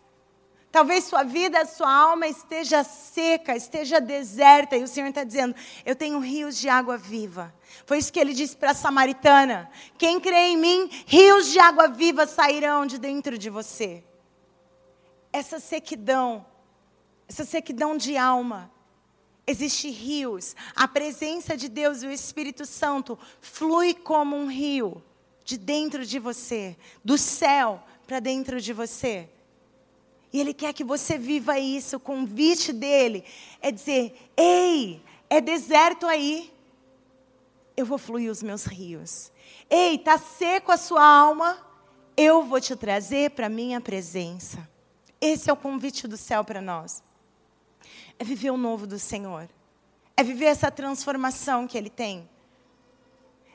Talvez 0.70 1.04
sua 1.04 1.22
vida, 1.22 1.64
sua 1.64 1.90
alma 1.90 2.26
esteja 2.26 2.84
seca, 2.84 3.56
esteja 3.56 4.00
deserta, 4.00 4.76
e 4.76 4.82
o 4.82 4.88
Senhor 4.88 5.08
está 5.08 5.24
dizendo: 5.24 5.54
Eu 5.84 5.96
tenho 5.96 6.18
rios 6.18 6.58
de 6.58 6.68
água 6.68 6.98
viva. 6.98 7.54
Foi 7.86 7.98
isso 7.98 8.12
que 8.12 8.20
ele 8.20 8.34
disse 8.34 8.54
para 8.54 8.72
a 8.72 8.74
samaritana: 8.74 9.70
Quem 9.96 10.20
crê 10.20 10.48
em 10.48 10.58
mim, 10.58 10.90
rios 11.06 11.50
de 11.50 11.58
água 11.58 11.88
viva 11.88 12.26
sairão 12.26 12.84
de 12.84 12.98
dentro 12.98 13.38
de 13.38 13.48
você. 13.48 14.04
Essa 15.32 15.58
sequidão, 15.58 16.44
essa 17.26 17.46
sequidão 17.46 17.96
de 17.96 18.18
alma, 18.18 18.70
existe 19.46 19.88
rios. 19.88 20.54
A 20.76 20.86
presença 20.86 21.56
de 21.56 21.70
Deus 21.70 22.02
e 22.02 22.06
o 22.06 22.12
Espírito 22.12 22.66
Santo 22.66 23.18
flui 23.40 23.94
como 23.94 24.36
um 24.36 24.46
rio 24.46 25.02
de 25.46 25.56
dentro 25.56 26.04
de 26.04 26.18
você, 26.18 26.76
do 27.02 27.16
céu 27.16 27.82
para 28.06 28.20
dentro 28.20 28.60
de 28.60 28.74
você. 28.74 29.30
E 30.32 30.40
Ele 30.40 30.52
quer 30.52 30.72
que 30.72 30.84
você 30.84 31.16
viva 31.16 31.58
isso. 31.58 31.96
O 31.96 32.00
convite 32.00 32.72
dele 32.72 33.24
é 33.60 33.70
dizer: 33.70 34.30
ei, 34.36 35.02
é 35.28 35.40
deserto 35.40 36.06
aí. 36.06 36.52
Eu 37.76 37.86
vou 37.86 37.98
fluir 37.98 38.30
os 38.30 38.42
meus 38.42 38.64
rios. 38.64 39.30
Ei, 39.70 39.94
está 39.94 40.18
seco 40.18 40.72
a 40.72 40.76
sua 40.76 41.04
alma. 41.04 41.56
Eu 42.16 42.42
vou 42.42 42.60
te 42.60 42.74
trazer 42.74 43.30
para 43.30 43.46
a 43.46 43.50
minha 43.50 43.80
presença. 43.80 44.68
Esse 45.20 45.48
é 45.48 45.52
o 45.52 45.56
convite 45.56 46.08
do 46.08 46.16
céu 46.16 46.44
para 46.44 46.60
nós. 46.60 47.02
É 48.18 48.24
viver 48.24 48.50
o 48.50 48.56
novo 48.56 48.86
do 48.86 48.98
Senhor. 48.98 49.48
É 50.16 50.24
viver 50.24 50.46
essa 50.46 50.70
transformação 50.70 51.66
que 51.66 51.78
Ele 51.78 51.88
tem. 51.88 52.28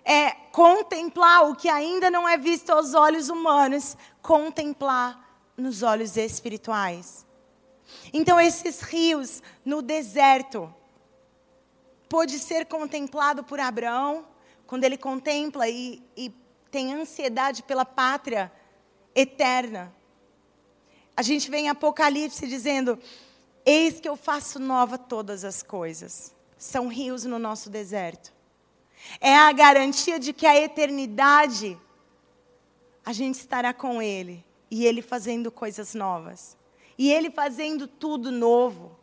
É 0.06 0.32
contemplar 0.52 1.50
o 1.50 1.56
que 1.56 1.68
ainda 1.68 2.10
não 2.10 2.28
é 2.28 2.38
visto 2.38 2.70
aos 2.70 2.94
olhos 2.94 3.30
humanos, 3.30 3.98
contemplar 4.22 5.23
nos 5.56 5.84
olhos 5.84 6.18
espirituais. 6.18 7.26
Então, 8.12 8.40
esses 8.40 8.82
rios 8.82 9.42
no 9.64 9.82
deserto 9.82 10.74
pôde 12.10 12.40
ser 12.40 12.66
contemplado 12.66 13.44
por 13.44 13.60
Abraão, 13.60 14.26
quando 14.66 14.84
ele 14.84 14.98
contempla 14.98 15.68
e, 15.68 16.02
e 16.16 16.34
tem 16.72 16.94
ansiedade 16.94 17.64
pela 17.64 17.86
pátria 17.86 18.52
eterna. 19.16 19.94
A 21.16 21.22
gente 21.22 21.50
vê 21.50 21.58
em 21.58 21.70
Apocalipse 21.70 22.48
dizendo: 22.48 23.00
Eis 23.66 24.00
que 24.00 24.10
eu 24.10 24.16
faço 24.16 24.60
nova 24.60 24.98
todas 24.98 25.44
as 25.44 25.62
coisas. 25.62 26.34
São 26.58 26.88
rios 26.88 27.26
no 27.26 27.38
nosso 27.38 27.70
deserto. 27.70 28.34
É 29.20 29.36
a 29.36 29.52
garantia 29.52 30.18
de 30.18 30.32
que 30.34 30.46
a 30.46 30.56
eternidade 30.56 31.78
a 33.06 33.12
gente 33.12 33.36
estará 33.36 33.74
com 33.74 34.02
Ele 34.02 34.44
e 34.74 34.88
Ele 34.88 35.04
fazendo 35.04 35.52
coisas 35.52 35.94
novas. 35.94 36.58
E 36.98 37.12
Ele 37.12 37.30
fazendo 37.30 37.88
tudo 37.88 38.32
novo. 38.32 38.98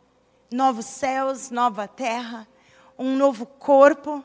Novos 0.51 0.85
céus, 0.85 1.49
nova 1.49 1.87
terra, 1.87 2.45
um 2.99 3.15
novo 3.15 3.45
corpo, 3.45 4.21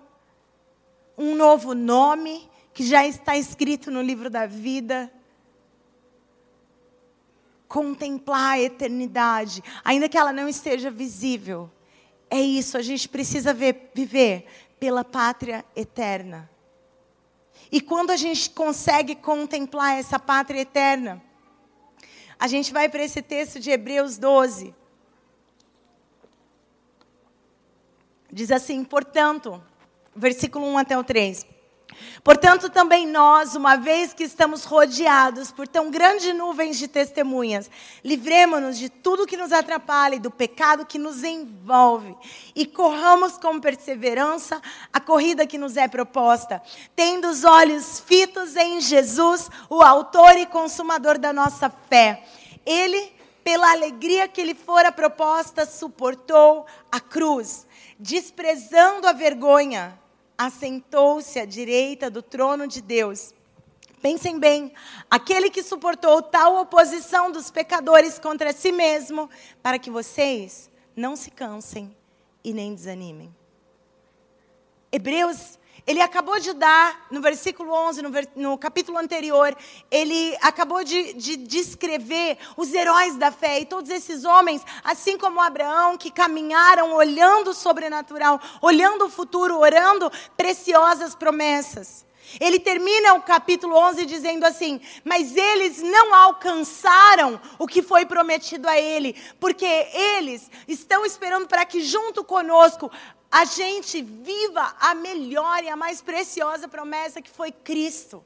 um 1.17 1.37
novo 1.37 1.73
nome 1.73 2.51
que 2.75 2.85
já 2.85 3.07
está 3.07 3.37
escrito 3.37 3.93
no 3.93 4.03
livro 4.03 4.29
da 4.29 4.45
vida. 4.45 5.09
Contemplar 7.69 8.55
a 8.55 8.61
eternidade, 8.63 9.63
ainda 9.85 10.09
que 10.09 10.19
ela 10.19 10.33
não 10.33 10.49
esteja 10.49 10.91
visível. 10.91 11.71
É 12.29 12.41
isso, 12.41 12.77
a 12.77 12.83
gente 12.83 13.09
precisa 13.09 13.55
ver, 13.55 13.93
viver 13.95 14.47
pela 14.81 15.05
pátria 15.05 15.65
eterna. 15.77 16.51
E 17.71 17.81
quando 17.81 18.11
a 18.11 18.17
gente 18.17 18.51
consegue 18.51 19.15
contemplar 19.15 19.97
essa 19.97 20.19
pátria 20.19 20.63
eterna, 20.63 21.23
a 22.39 22.47
gente 22.47 22.73
vai 22.73 22.89
para 22.89 23.03
esse 23.03 23.23
texto 23.23 23.59
de 23.59 23.71
Hebreus 23.71 24.19
12. 24.19 24.75
Diz 28.31 28.51
assim: 28.51 28.85
portanto, 28.85 29.63
versículo 30.15 30.67
1 30.67 30.79
até 30.79 30.99
o 30.99 31.05
3. 31.05 31.47
Portanto, 32.23 32.69
também 32.69 33.07
nós, 33.07 33.55
uma 33.55 33.77
vez 33.77 34.13
que 34.13 34.25
estamos 34.25 34.65
rodeados 34.65 35.53
por 35.53 35.69
tão 35.69 35.91
grandes 35.91 36.35
nuvens 36.35 36.79
de 36.79 36.89
testemunhas, 36.89 37.71
livremos-nos 38.05 38.79
de 38.79 38.89
tudo 38.89 39.27
que 39.27 39.37
nos 39.37 39.53
atrapalha 39.53 40.17
e 40.17 40.21
do 40.21 40.31
pecado 40.31 40.85
que 40.85 40.99
nos 40.99 41.23
envolve, 41.23 42.17
e 42.55 42.67
corramos 42.67 43.39
com 43.39 43.61
perseverança 43.61 44.61
a 44.93 44.99
corrida 44.99 45.47
que 45.47 45.59
nos 45.59 45.77
é 45.77 45.87
proposta, 45.87 46.63
tendo 46.95 47.29
os 47.29 47.45
olhos 47.45 48.01
fitos 48.01 48.57
em 48.57 48.81
Jesus, 48.81 49.49
o 49.71 49.83
Autor 49.83 50.37
e 50.37 50.47
Consumador 50.47 51.19
da 51.19 51.33
nossa 51.33 51.71
fé. 51.89 52.25
Ele, 52.65 53.13
pela 53.45 53.71
alegria 53.71 54.27
que 54.27 54.43
lhe 54.43 54.55
fora 54.55 54.91
proposta, 54.91 55.65
suportou 55.65 56.67
a 56.91 56.99
cruz, 56.99 57.67
desprezando 57.99 59.07
a 59.07 59.13
vergonha 59.13 59.97
assentou-se 60.37 61.39
à 61.39 61.45
direita 61.45 62.11
do 62.11 62.23
trono 62.23 62.67
de 62.67 62.81
Deus. 62.81 63.35
Pensem 64.03 64.39
bem, 64.39 64.73
aquele 65.11 65.51
que 65.51 65.63
suportou 65.63 66.23
tal 66.23 66.61
oposição 66.61 67.31
dos 67.33 67.51
pecadores 67.51 68.19
contra 68.19 68.53
si 68.53 68.71
mesmo, 68.71 69.29
para 69.63 69.79
que 69.79 69.91
vocês 69.91 70.71
não 70.95 71.17
se 71.17 71.31
cansem 71.31 71.97
e 72.45 72.53
nem 72.53 72.75
desanimem. 72.75 73.35
Hebreus 74.93 75.59
ele 75.87 76.03
acabou 76.03 76.41
de 76.41 76.53
dar, 76.53 77.07
no 77.11 77.21
versículo 77.21 77.73
11, 77.73 78.03
no, 78.03 78.11
ver, 78.11 78.29
no 78.35 78.59
capítulo 78.59 78.99
anterior, 78.99 79.57
ele 79.91 80.37
acabou 80.43 80.83
de, 80.83 81.13
de 81.13 81.37
descrever 81.37 82.39
os 82.57 82.75
heróis 82.75 83.17
da 83.17 83.31
fé 83.31 83.61
e 83.61 83.65
todos 83.65 83.89
esses 83.91 84.25
homens, 84.25 84.63
assim 84.83 85.17
como 85.17 85.41
Abraão, 85.41 85.97
que 85.97 86.11
caminharam 86.11 86.93
olhando 86.93 87.51
o 87.51 87.55
sobrenatural, 87.55 88.41
olhando 88.61 89.07
o 89.07 89.11
futuro, 89.11 89.59
orando 89.59 90.11
preciosas 90.37 91.15
promessas. 91.15 92.05
Ele 92.41 92.59
termina 92.59 93.15
o 93.15 93.23
capítulo 93.23 93.77
11 93.77 94.05
dizendo 94.05 94.45
assim: 94.45 94.81
Mas 95.05 95.37
eles 95.37 95.81
não 95.83 96.15
alcançaram 96.15 97.41
o 97.59 97.67
que 97.67 97.83
foi 97.83 98.05
prometido 98.05 98.69
a 98.69 98.79
ele, 98.79 99.15
porque 99.39 99.65
eles 99.65 100.51
estão 100.67 101.05
esperando 101.07 101.47
para 101.47 101.65
que, 101.65 101.81
junto 101.81 102.25
conosco, 102.25 102.91
a 103.31 103.45
gente 103.45 104.03
viva 104.03 104.75
a 104.81 104.95
melhor 104.95 105.63
e 105.63 105.69
a 105.69 105.77
mais 105.77 106.03
preciosa 106.03 106.67
promessa 106.67 107.23
que 107.23 107.31
foi 107.31 107.53
Cristo. 107.53 108.25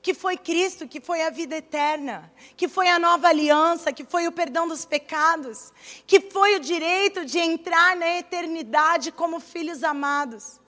Que 0.00 0.14
foi 0.14 0.36
Cristo, 0.36 0.88
que 0.88 1.00
foi 1.00 1.22
a 1.22 1.30
vida 1.30 1.56
eterna, 1.56 2.32
que 2.56 2.66
foi 2.68 2.88
a 2.88 2.98
nova 2.98 3.28
aliança, 3.28 3.92
que 3.92 4.04
foi 4.04 4.26
o 4.26 4.32
perdão 4.32 4.66
dos 4.66 4.84
pecados, 4.84 5.72
que 6.06 6.20
foi 6.20 6.56
o 6.56 6.60
direito 6.60 7.24
de 7.24 7.38
entrar 7.38 7.94
na 7.96 8.18
eternidade 8.18 9.12
como 9.12 9.38
filhos 9.38 9.84
amados. 9.84 10.61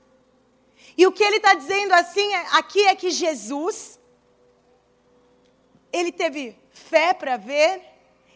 E 0.97 1.07
o 1.07 1.13
que 1.13 1.23
ele 1.23 1.37
está 1.37 1.55
dizendo 1.55 1.93
assim 1.93 2.35
é, 2.35 2.47
aqui 2.53 2.87
é 2.87 2.95
que 2.95 3.11
Jesus, 3.11 3.99
ele 5.93 6.13
teve 6.13 6.57
fé 6.71 7.13
para 7.13 7.37
ver, 7.37 7.83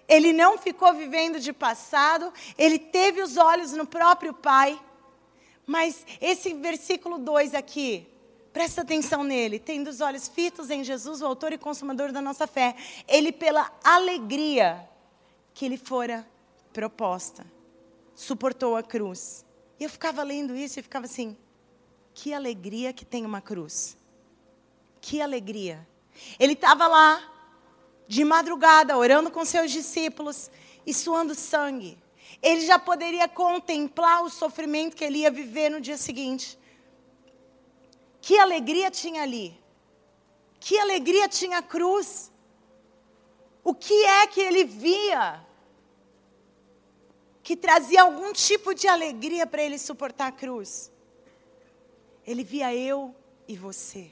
ele 0.09 0.33
não 0.33 0.57
ficou 0.59 0.93
vivendo 0.95 1.39
de 1.39 1.53
passado, 1.53 2.33
ele 2.57 2.79
teve 2.79 3.23
os 3.23 3.37
olhos 3.37 3.73
no 3.73 3.87
próprio 3.87 4.33
Pai. 4.33 4.81
Mas 5.67 6.07
esse 6.21 6.55
versículo 6.55 7.19
2 7.19 7.55
aqui, 7.55 8.09
presta 8.53 8.81
atenção 8.81 9.23
nele, 9.23 9.59
tendo 9.59 9.89
os 9.89 10.01
olhos 10.01 10.27
fitos 10.27 10.71
em 10.71 10.83
Jesus, 10.83 11.21
o 11.21 11.27
autor 11.27 11.53
e 11.53 11.59
consumador 11.59 12.11
da 12.11 12.23
nossa 12.23 12.47
fé. 12.47 12.75
Ele, 13.07 13.31
pela 13.31 13.71
alegria 13.85 14.89
que 15.53 15.69
lhe 15.69 15.77
fora 15.77 16.27
proposta, 16.73 17.47
suportou 18.15 18.77
a 18.77 18.83
cruz. 18.83 19.45
E 19.79 19.85
eu 19.85 19.91
ficava 19.91 20.23
lendo 20.23 20.57
isso 20.57 20.81
e 20.81 20.83
ficava 20.83 21.05
assim: 21.05 21.37
que 22.19 22.35
alegria 22.35 22.93
que 22.93 23.05
tem 23.05 23.25
uma 23.25 23.41
cruz. 23.41 23.97
Que 25.01 25.23
alegria. 25.23 25.87
Ele 26.37 26.55
estava 26.55 26.89
lá, 26.89 27.23
de 28.09 28.25
madrugada, 28.25 28.99
orando 28.99 29.31
com 29.31 29.45
seus 29.45 29.71
discípulos 29.71 30.51
e 30.85 30.93
suando 30.93 31.33
sangue. 31.33 31.97
Ele 32.43 32.67
já 32.67 32.77
poderia 32.77 33.29
contemplar 33.29 34.25
o 34.25 34.29
sofrimento 34.29 34.97
que 34.97 35.05
ele 35.05 35.19
ia 35.19 35.31
viver 35.31 35.71
no 35.71 35.81
dia 35.81 35.97
seguinte. 35.97 36.59
Que 38.21 38.37
alegria 38.37 38.91
tinha 38.91 39.23
ali. 39.23 39.57
Que 40.59 40.77
alegria 40.77 41.29
tinha 41.29 41.59
a 41.59 41.63
cruz. 41.63 42.33
O 43.63 43.73
que 43.73 44.05
é 44.05 44.27
que 44.27 44.41
ele 44.41 44.65
via? 44.65 45.47
Que 47.45 47.57
trazia 47.57 48.03
algum 48.03 48.33
tipo 48.33 48.75
de 48.75 48.89
alegria 48.89 49.47
para 49.47 49.63
ele 49.63 49.79
suportar 49.79 50.27
a 50.27 50.33
cruz. 50.33 50.91
Ele 52.29 52.45
via 52.45 52.75
eu 52.75 53.17
e 53.49 53.57
você. 53.57 54.11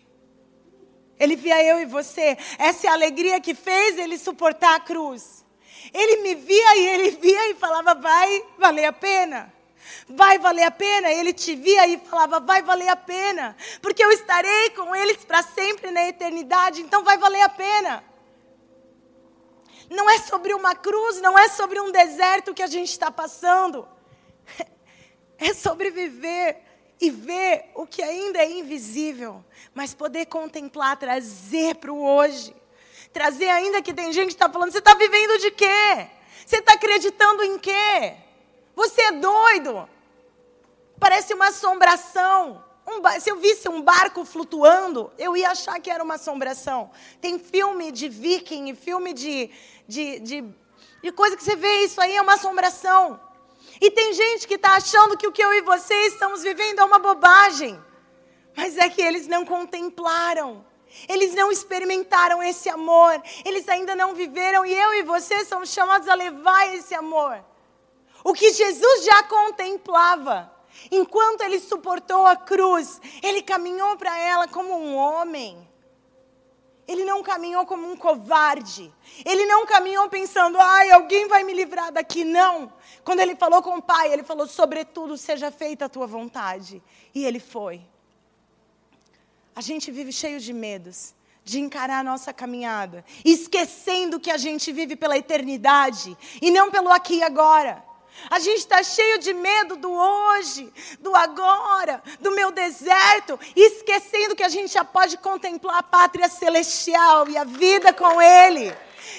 Ele 1.21 1.37
via 1.37 1.63
eu 1.63 1.79
e 1.81 1.85
você. 1.85 2.39
Essa 2.59 2.87
é 2.87 2.91
a 2.91 2.95
alegria 2.95 3.39
que 3.43 3.55
fez 3.55 3.99
ele 3.99 4.17
suportar 4.17 4.75
a 4.75 4.81
cruz. 4.81 5.45
Ele 5.93 6.23
me 6.23 6.35
via 6.35 6.77
e 6.79 6.89
ele 6.89 7.11
via 7.21 7.51
e 7.51 7.55
falava: 7.57 7.95
vai 7.95 8.43
valer 8.57 8.87
a 8.87 8.93
pena. 8.93 9.53
Vai 10.09 10.39
valer 10.39 10.63
a 10.63 10.71
pena. 10.71 11.13
Ele 11.13 11.35
te 11.35 11.55
via 11.55 11.87
e 11.87 11.99
falava: 11.99 12.41
vai 12.41 12.63
valer 12.63 12.89
a 12.89 12.97
pena. 12.97 13.55
Porque 13.83 14.03
eu 14.03 14.11
estarei 14.11 14.71
com 14.71 14.97
eles 14.97 15.19
para 15.19 15.43
sempre 15.43 15.91
na 15.91 16.09
eternidade. 16.09 16.81
Então 16.81 17.05
vai 17.05 17.19
valer 17.19 17.43
a 17.43 17.51
pena. 17.51 18.03
Não 19.91 20.09
é 20.09 20.21
sobre 20.21 20.55
uma 20.55 20.75
cruz, 20.75 21.21
não 21.21 21.39
é 21.39 21.51
sobre 21.51 21.79
um 21.79 21.93
deserto 21.93 22.55
que 22.55 22.63
a 22.63 22.67
gente 22.67 22.89
está 22.89 23.11
passando. 23.11 23.87
É 25.39 25.53
sobre 25.53 25.91
viver 25.91 26.66
e 27.01 27.11
ver 27.11 27.71
o 27.75 27.87
que 27.87 28.03
ainda 28.03 28.39
é 28.39 28.51
invisível, 28.51 29.45
mas 29.75 29.95
poder 29.95 30.27
contemplar, 30.27 30.97
trazer 30.97 31.77
para 31.77 31.93
o 31.93 32.03
hoje. 32.03 32.55
Trazer 33.13 33.49
ainda 33.49 33.83
que 33.83 33.95
tem 33.95 34.13
gente 34.13 34.29
que 34.29 34.35
está 34.35 34.49
falando, 34.49 34.73
você 34.73 34.79
está 34.79 34.95
vivendo 34.95 35.39
de 35.39 35.51
quê? 35.51 36.09
Você 36.45 36.57
está 36.57 36.75
acreditando 36.75 37.43
em 37.43 37.59
quê? 37.59 38.15
Você 38.75 39.01
é 39.03 39.13
doido. 39.13 39.89
Parece 40.99 41.35
uma 41.35 41.49
assombração. 41.49 42.65
Um, 42.87 43.21
se 43.21 43.31
eu 43.31 43.37
visse 43.37 43.69
um 43.69 43.83
barco 43.83 44.25
flutuando, 44.25 45.13
eu 45.19 45.37
ia 45.37 45.51
achar 45.51 45.81
que 45.81 45.91
era 45.91 46.05
uma 46.05 46.15
assombração. 46.15 46.91
Tem 47.21 47.39
filme 47.39 47.91
de 47.91 48.09
viking, 48.09 48.75
filme 48.75 49.13
de, 49.13 49.51
de, 49.89 50.21
de, 50.21 50.45
de 51.03 51.13
coisa 51.13 51.37
que 51.37 51.43
você 51.43 51.57
vê, 51.57 51.85
isso 51.85 52.01
aí 52.01 52.15
é 52.15 52.23
uma 52.23 52.35
assombração. 52.35 53.21
E 53.81 53.91
tem 53.91 54.13
gente 54.13 54.47
que 54.47 54.55
está 54.55 54.77
achando 54.77 55.17
que 55.17 55.27
o 55.27 55.33
que 55.33 55.43
eu 55.43 55.53
e 55.53 55.63
você 55.63 55.95
estamos 56.07 56.43
vivendo 56.43 56.81
é 56.81 56.85
uma 56.85 56.99
bobagem. 56.99 57.79
Mas 58.57 58.77
é 58.79 58.89
que 58.89 59.03
eles 59.03 59.27
não 59.27 59.45
contemplaram. 59.45 60.65
Eles 61.09 61.35
não 61.35 61.53
experimentaram 61.53 62.43
esse 62.43 62.69
amor. 62.69 63.21
Eles 63.45 63.69
ainda 63.69 63.95
não 63.95 64.15
viveram. 64.15 64.65
E 64.65 64.73
eu 64.73 64.95
e 64.95 65.03
você 65.03 65.45
somos 65.45 65.71
chamados 65.71 66.09
a 66.09 66.15
levar 66.15 66.75
esse 66.75 66.95
amor. 66.95 67.45
O 68.25 68.33
que 68.33 68.53
Jesus 68.53 69.05
já 69.05 69.23
contemplava. 69.25 70.51
Enquanto 70.91 71.43
ele 71.43 71.59
suportou 71.59 72.27
a 72.27 72.37
cruz, 72.37 73.01
ele 73.23 73.43
caminhou 73.43 73.97
para 73.97 74.17
ela 74.19 74.49
como 74.49 74.75
um 74.75 74.97
homem. 74.97 75.67
Ele 76.87 77.05
não 77.05 77.23
caminhou 77.23 77.67
como 77.67 77.91
um 77.91 77.97
covarde. 77.97 78.93
Ele 79.25 79.45
não 79.47 79.67
caminhou 79.67 80.09
pensando, 80.09 80.59
ai, 80.59 80.91
alguém 80.91 81.27
vai 81.27 81.43
me 81.43 81.53
livrar 81.53 81.93
daqui. 81.93 82.25
Não. 82.25 82.73
Quando 83.03 83.21
ele 83.21 83.35
falou 83.35 83.63
com 83.63 83.77
o 83.77 83.83
pai, 83.83 84.13
ele 84.13 84.23
falou, 84.23 84.47
sobretudo, 84.47 85.17
seja 85.17 85.51
feita 85.51 85.87
a 85.87 85.89
tua 85.89 86.07
vontade. 86.07 86.83
E 87.15 87.25
ele 87.25 87.41
foi. 87.41 87.81
A 89.55 89.61
gente 89.61 89.91
vive 89.91 90.13
cheio 90.13 90.39
de 90.39 90.53
medos 90.53 91.15
de 91.47 91.61
encarar 91.61 92.01
a 92.01 92.03
nossa 92.03 92.33
caminhada, 92.33 93.05
esquecendo 93.25 94.19
que 94.19 94.33
a 94.33 94.37
gente 94.37 94.73
vive 94.73 94.97
pela 94.97 95.17
eternidade 95.17 96.19
e 96.43 96.51
não 96.51 96.73
pelo 96.73 96.91
aqui 96.91 97.19
e 97.19 97.23
agora. 97.23 97.86
A 98.31 98.39
gente 98.39 98.59
está 98.59 98.83
cheio 98.83 99.19
de 99.19 99.33
medo 99.33 99.77
do 99.77 99.93
hoje, 99.93 100.73
do 101.01 101.15
agora, 101.15 102.03
do 102.21 102.31
meu 102.33 102.51
deserto, 102.51 103.39
esquecendo 103.55 104.35
que 104.35 104.43
a 104.43 104.49
gente 104.49 104.73
já 104.73 104.85
pode 104.85 105.17
contemplar 105.19 105.79
a 105.79 105.83
pátria 105.83 106.29
celestial 106.29 107.29
e 107.29 107.37
a 107.37 107.45
vida 107.45 107.93
com 107.93 108.21
Ele. 108.21 108.75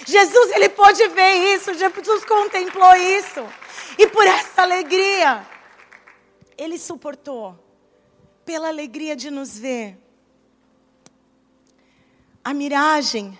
Jesus, 0.05 0.51
ele 0.51 0.69
pôde 0.69 1.07
ver 1.07 1.55
isso, 1.55 1.73
Jesus 1.73 2.25
contemplou 2.25 2.93
isso. 2.95 3.45
E 3.97 4.07
por 4.07 4.25
essa 4.25 4.61
alegria, 4.61 5.45
ele 6.57 6.77
suportou. 6.77 7.57
Pela 8.43 8.69
alegria 8.69 9.15
de 9.15 9.29
nos 9.29 9.57
ver. 9.57 9.97
A 12.43 12.53
miragem 12.53 13.37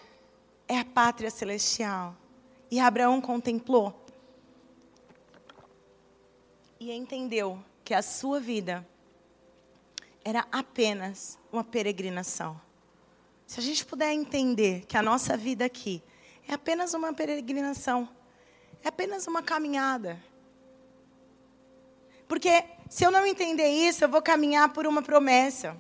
é 0.67 0.79
a 0.79 0.85
pátria 0.85 1.29
celestial. 1.29 2.15
E 2.69 2.79
Abraão 2.79 3.21
contemplou 3.21 4.06
e 6.79 6.91
entendeu 6.91 7.63
que 7.83 7.93
a 7.93 8.01
sua 8.01 8.39
vida 8.39 8.87
era 10.23 10.45
apenas 10.51 11.39
uma 11.51 11.63
peregrinação. 11.63 12.59
Se 13.45 13.59
a 13.59 13.63
gente 13.63 13.85
puder 13.85 14.11
entender 14.11 14.85
que 14.85 14.97
a 14.97 15.01
nossa 15.01 15.37
vida 15.37 15.63
aqui 15.63 16.03
é 16.47 16.53
apenas 16.53 16.93
uma 16.93 17.13
peregrinação, 17.13 18.09
é 18.83 18.89
apenas 18.89 19.25
uma 19.25 19.41
caminhada. 19.41 20.21
Porque 22.27 22.65
se 22.89 23.05
eu 23.05 23.11
não 23.11 23.25
entender 23.25 23.69
isso, 23.69 24.03
eu 24.03 24.09
vou 24.09 24.21
caminhar 24.21 24.73
por 24.73 24.85
uma 24.85 25.01
promessa. 25.01 25.77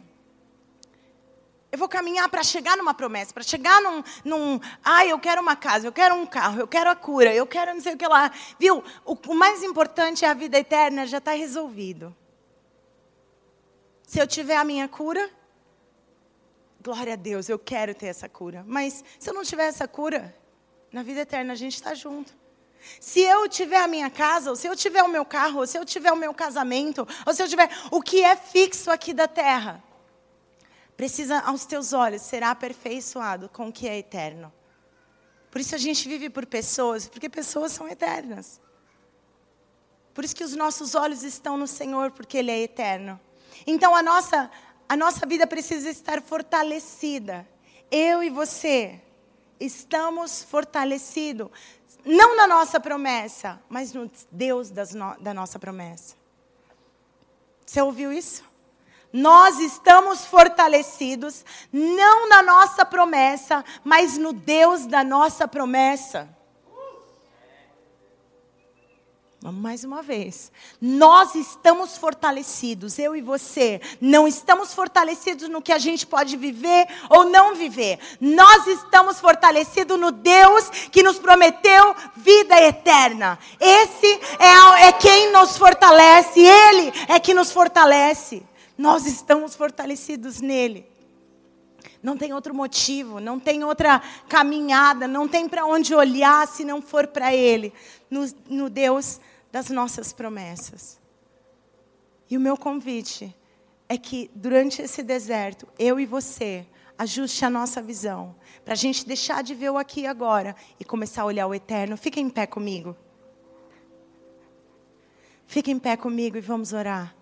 Eu 1.69 1.77
vou 1.77 1.89
caminhar 1.89 2.29
para 2.29 2.43
chegar 2.43 2.77
numa 2.77 2.93
promessa, 2.93 3.33
para 3.33 3.43
chegar 3.43 3.81
num, 3.81 4.01
num. 4.23 4.59
Ah, 4.83 5.05
eu 5.05 5.19
quero 5.19 5.41
uma 5.41 5.55
casa, 5.55 5.87
eu 5.87 5.91
quero 5.91 6.15
um 6.15 6.25
carro, 6.25 6.61
eu 6.61 6.67
quero 6.67 6.89
a 6.89 6.95
cura, 6.95 7.33
eu 7.33 7.45
quero 7.45 7.73
não 7.73 7.81
sei 7.81 7.93
o 7.93 7.97
que 7.97 8.07
lá. 8.07 8.31
Viu? 8.57 8.81
O, 9.03 9.17
o 9.27 9.33
mais 9.33 9.63
importante 9.63 10.23
é 10.23 10.29
a 10.29 10.33
vida 10.33 10.57
eterna, 10.57 11.05
já 11.05 11.17
está 11.17 11.33
resolvido. 11.33 12.15
Se 14.03 14.19
eu 14.19 14.25
tiver 14.25 14.55
a 14.55 14.63
minha 14.63 14.87
cura, 14.87 15.29
glória 16.81 17.13
a 17.13 17.17
Deus, 17.17 17.49
eu 17.49 17.59
quero 17.59 17.93
ter 17.93 18.07
essa 18.07 18.29
cura. 18.29 18.63
Mas 18.65 19.03
se 19.19 19.29
eu 19.29 19.33
não 19.33 19.43
tiver 19.43 19.67
essa 19.67 19.85
cura, 19.85 20.33
na 20.89 21.03
vida 21.03 21.21
eterna 21.21 21.51
a 21.51 21.57
gente 21.57 21.75
está 21.75 21.93
junto. 21.93 22.33
Se 23.01 23.19
eu 23.19 23.49
tiver 23.49 23.83
a 23.83 23.87
minha 23.87 24.09
casa, 24.09 24.49
ou 24.49 24.55
se 24.55 24.67
eu 24.67 24.75
tiver 24.75 25.03
o 25.03 25.09
meu 25.09 25.25
carro, 25.25 25.59
ou 25.59 25.67
se 25.67 25.77
eu 25.77 25.83
tiver 25.83 26.13
o 26.13 26.15
meu 26.15 26.33
casamento, 26.33 27.05
ou 27.25 27.33
se 27.33 27.43
eu 27.43 27.47
tiver 27.49 27.69
o 27.91 28.01
que 28.01 28.23
é 28.23 28.37
fixo 28.37 28.89
aqui 28.89 29.13
da 29.13 29.27
terra, 29.27 29.83
precisa 30.97 31.39
aos 31.41 31.65
teus 31.65 31.93
olhos 31.93 32.23
ser 32.23 32.41
aperfeiçoado 32.41 33.47
com 33.49 33.69
o 33.69 33.71
que 33.71 33.87
é 33.87 33.99
eterno. 33.99 34.51
Por 35.51 35.61
isso 35.61 35.75
a 35.75 35.77
gente 35.77 36.09
vive 36.09 36.29
por 36.29 36.45
pessoas, 36.45 37.07
porque 37.07 37.29
pessoas 37.29 37.71
são 37.71 37.87
eternas. 37.87 38.59
Por 40.13 40.25
isso 40.25 40.35
que 40.35 40.43
os 40.43 40.55
nossos 40.55 40.95
olhos 40.95 41.21
estão 41.23 41.55
no 41.55 41.67
Senhor, 41.67 42.11
porque 42.11 42.39
Ele 42.39 42.49
é 42.49 42.59
eterno. 42.63 43.19
Então 43.65 43.95
a 43.95 44.01
nossa, 44.01 44.49
a 44.89 44.97
nossa 44.97 45.25
vida 45.27 45.45
precisa 45.45 45.89
estar 45.89 46.21
fortalecida. 46.21 47.47
Eu 47.91 48.23
e 48.23 48.29
você 48.31 48.99
estamos 49.59 50.43
fortalecidos, 50.43 51.49
não 52.03 52.35
na 52.35 52.47
nossa 52.47 52.79
promessa, 52.79 53.61
mas 53.69 53.93
no 53.93 54.09
Deus 54.31 54.71
no, 54.71 55.15
da 55.19 55.33
nossa 55.33 55.59
promessa. 55.59 56.15
Você 57.65 57.81
ouviu 57.81 58.11
isso? 58.11 58.43
Nós 59.11 59.59
estamos 59.59 60.25
fortalecidos 60.25 61.45
não 61.71 62.27
na 62.27 62.41
nossa 62.43 62.85
promessa, 62.85 63.63
mas 63.83 64.17
no 64.17 64.33
Deus 64.33 64.85
da 64.85 65.03
nossa 65.03 65.47
promessa. 65.47 66.37
Vamos 69.39 69.61
mais 69.61 69.83
uma 69.83 70.01
vez. 70.01 70.51
Nós 70.81 71.35
estamos 71.35 71.95
fortalecidos, 71.95 72.99
eu 72.99 73.15
e 73.15 73.21
você. 73.21 73.79
Não 74.01 74.27
estamos 74.27 74.73
fortalecidos 74.73 75.47
no 75.47 75.61
que 75.61 75.71
a 75.71 75.77
gente 75.77 76.05
pode 76.05 76.35
viver 76.35 76.87
ou 77.09 77.23
não 77.23 77.55
viver. 77.55 77.99
Nós 78.19 78.67
estamos 78.67 79.21
fortalecidos 79.21 79.97
no 79.97 80.11
Deus 80.11 80.69
que 80.91 81.01
nos 81.01 81.17
prometeu 81.17 81.95
vida 82.15 82.61
eterna. 82.61 83.39
Esse 83.59 84.19
é, 84.39 84.87
é 84.87 84.91
quem 84.91 85.31
nos 85.31 85.55
fortalece, 85.55 86.41
Ele 86.41 86.91
é 87.07 87.19
que 87.19 87.33
nos 87.33 87.51
fortalece 87.51 88.43
nós 88.77 89.05
estamos 89.05 89.55
fortalecidos 89.55 90.39
nele. 90.39 90.85
Não 92.01 92.17
tem 92.17 92.33
outro 92.33 92.53
motivo, 92.53 93.19
não 93.19 93.39
tem 93.39 93.63
outra 93.63 94.01
caminhada, 94.29 95.07
não 95.07 95.27
tem 95.27 95.47
para 95.49 95.65
onde 95.65 95.95
olhar 95.95 96.47
se 96.47 96.63
não 96.63 96.81
for 96.81 97.07
para 97.07 97.33
Ele, 97.33 97.73
no, 98.09 98.25
no 98.49 98.69
Deus 98.69 99.19
das 99.51 99.69
nossas 99.69 100.13
promessas. 100.13 100.99
E 102.29 102.37
o 102.37 102.41
meu 102.41 102.57
convite 102.57 103.35
é 103.89 103.97
que 103.97 104.29
durante 104.35 104.81
esse 104.81 105.01
deserto, 105.01 105.67
eu 105.79 105.99
e 105.99 106.05
você, 106.05 106.65
ajuste 106.97 107.45
a 107.45 107.49
nossa 107.49 107.81
visão, 107.81 108.35
para 108.65 108.73
a 108.73 108.77
gente 108.77 109.05
deixar 109.05 109.43
de 109.43 109.53
ver 109.53 109.69
o 109.69 109.77
aqui 109.77 110.01
e 110.01 110.07
agora 110.07 110.55
e 110.79 110.83
começar 110.83 111.21
a 111.21 111.25
olhar 111.25 111.47
o 111.47 111.53
eterno. 111.53 111.95
Fica 111.95 112.19
em 112.19 112.29
pé 112.29 112.45
comigo. 112.45 112.95
Fica 115.45 115.71
em 115.71 115.79
pé 115.79 115.95
comigo 115.95 116.37
e 116.37 116.41
vamos 116.41 116.73
orar. 116.73 117.16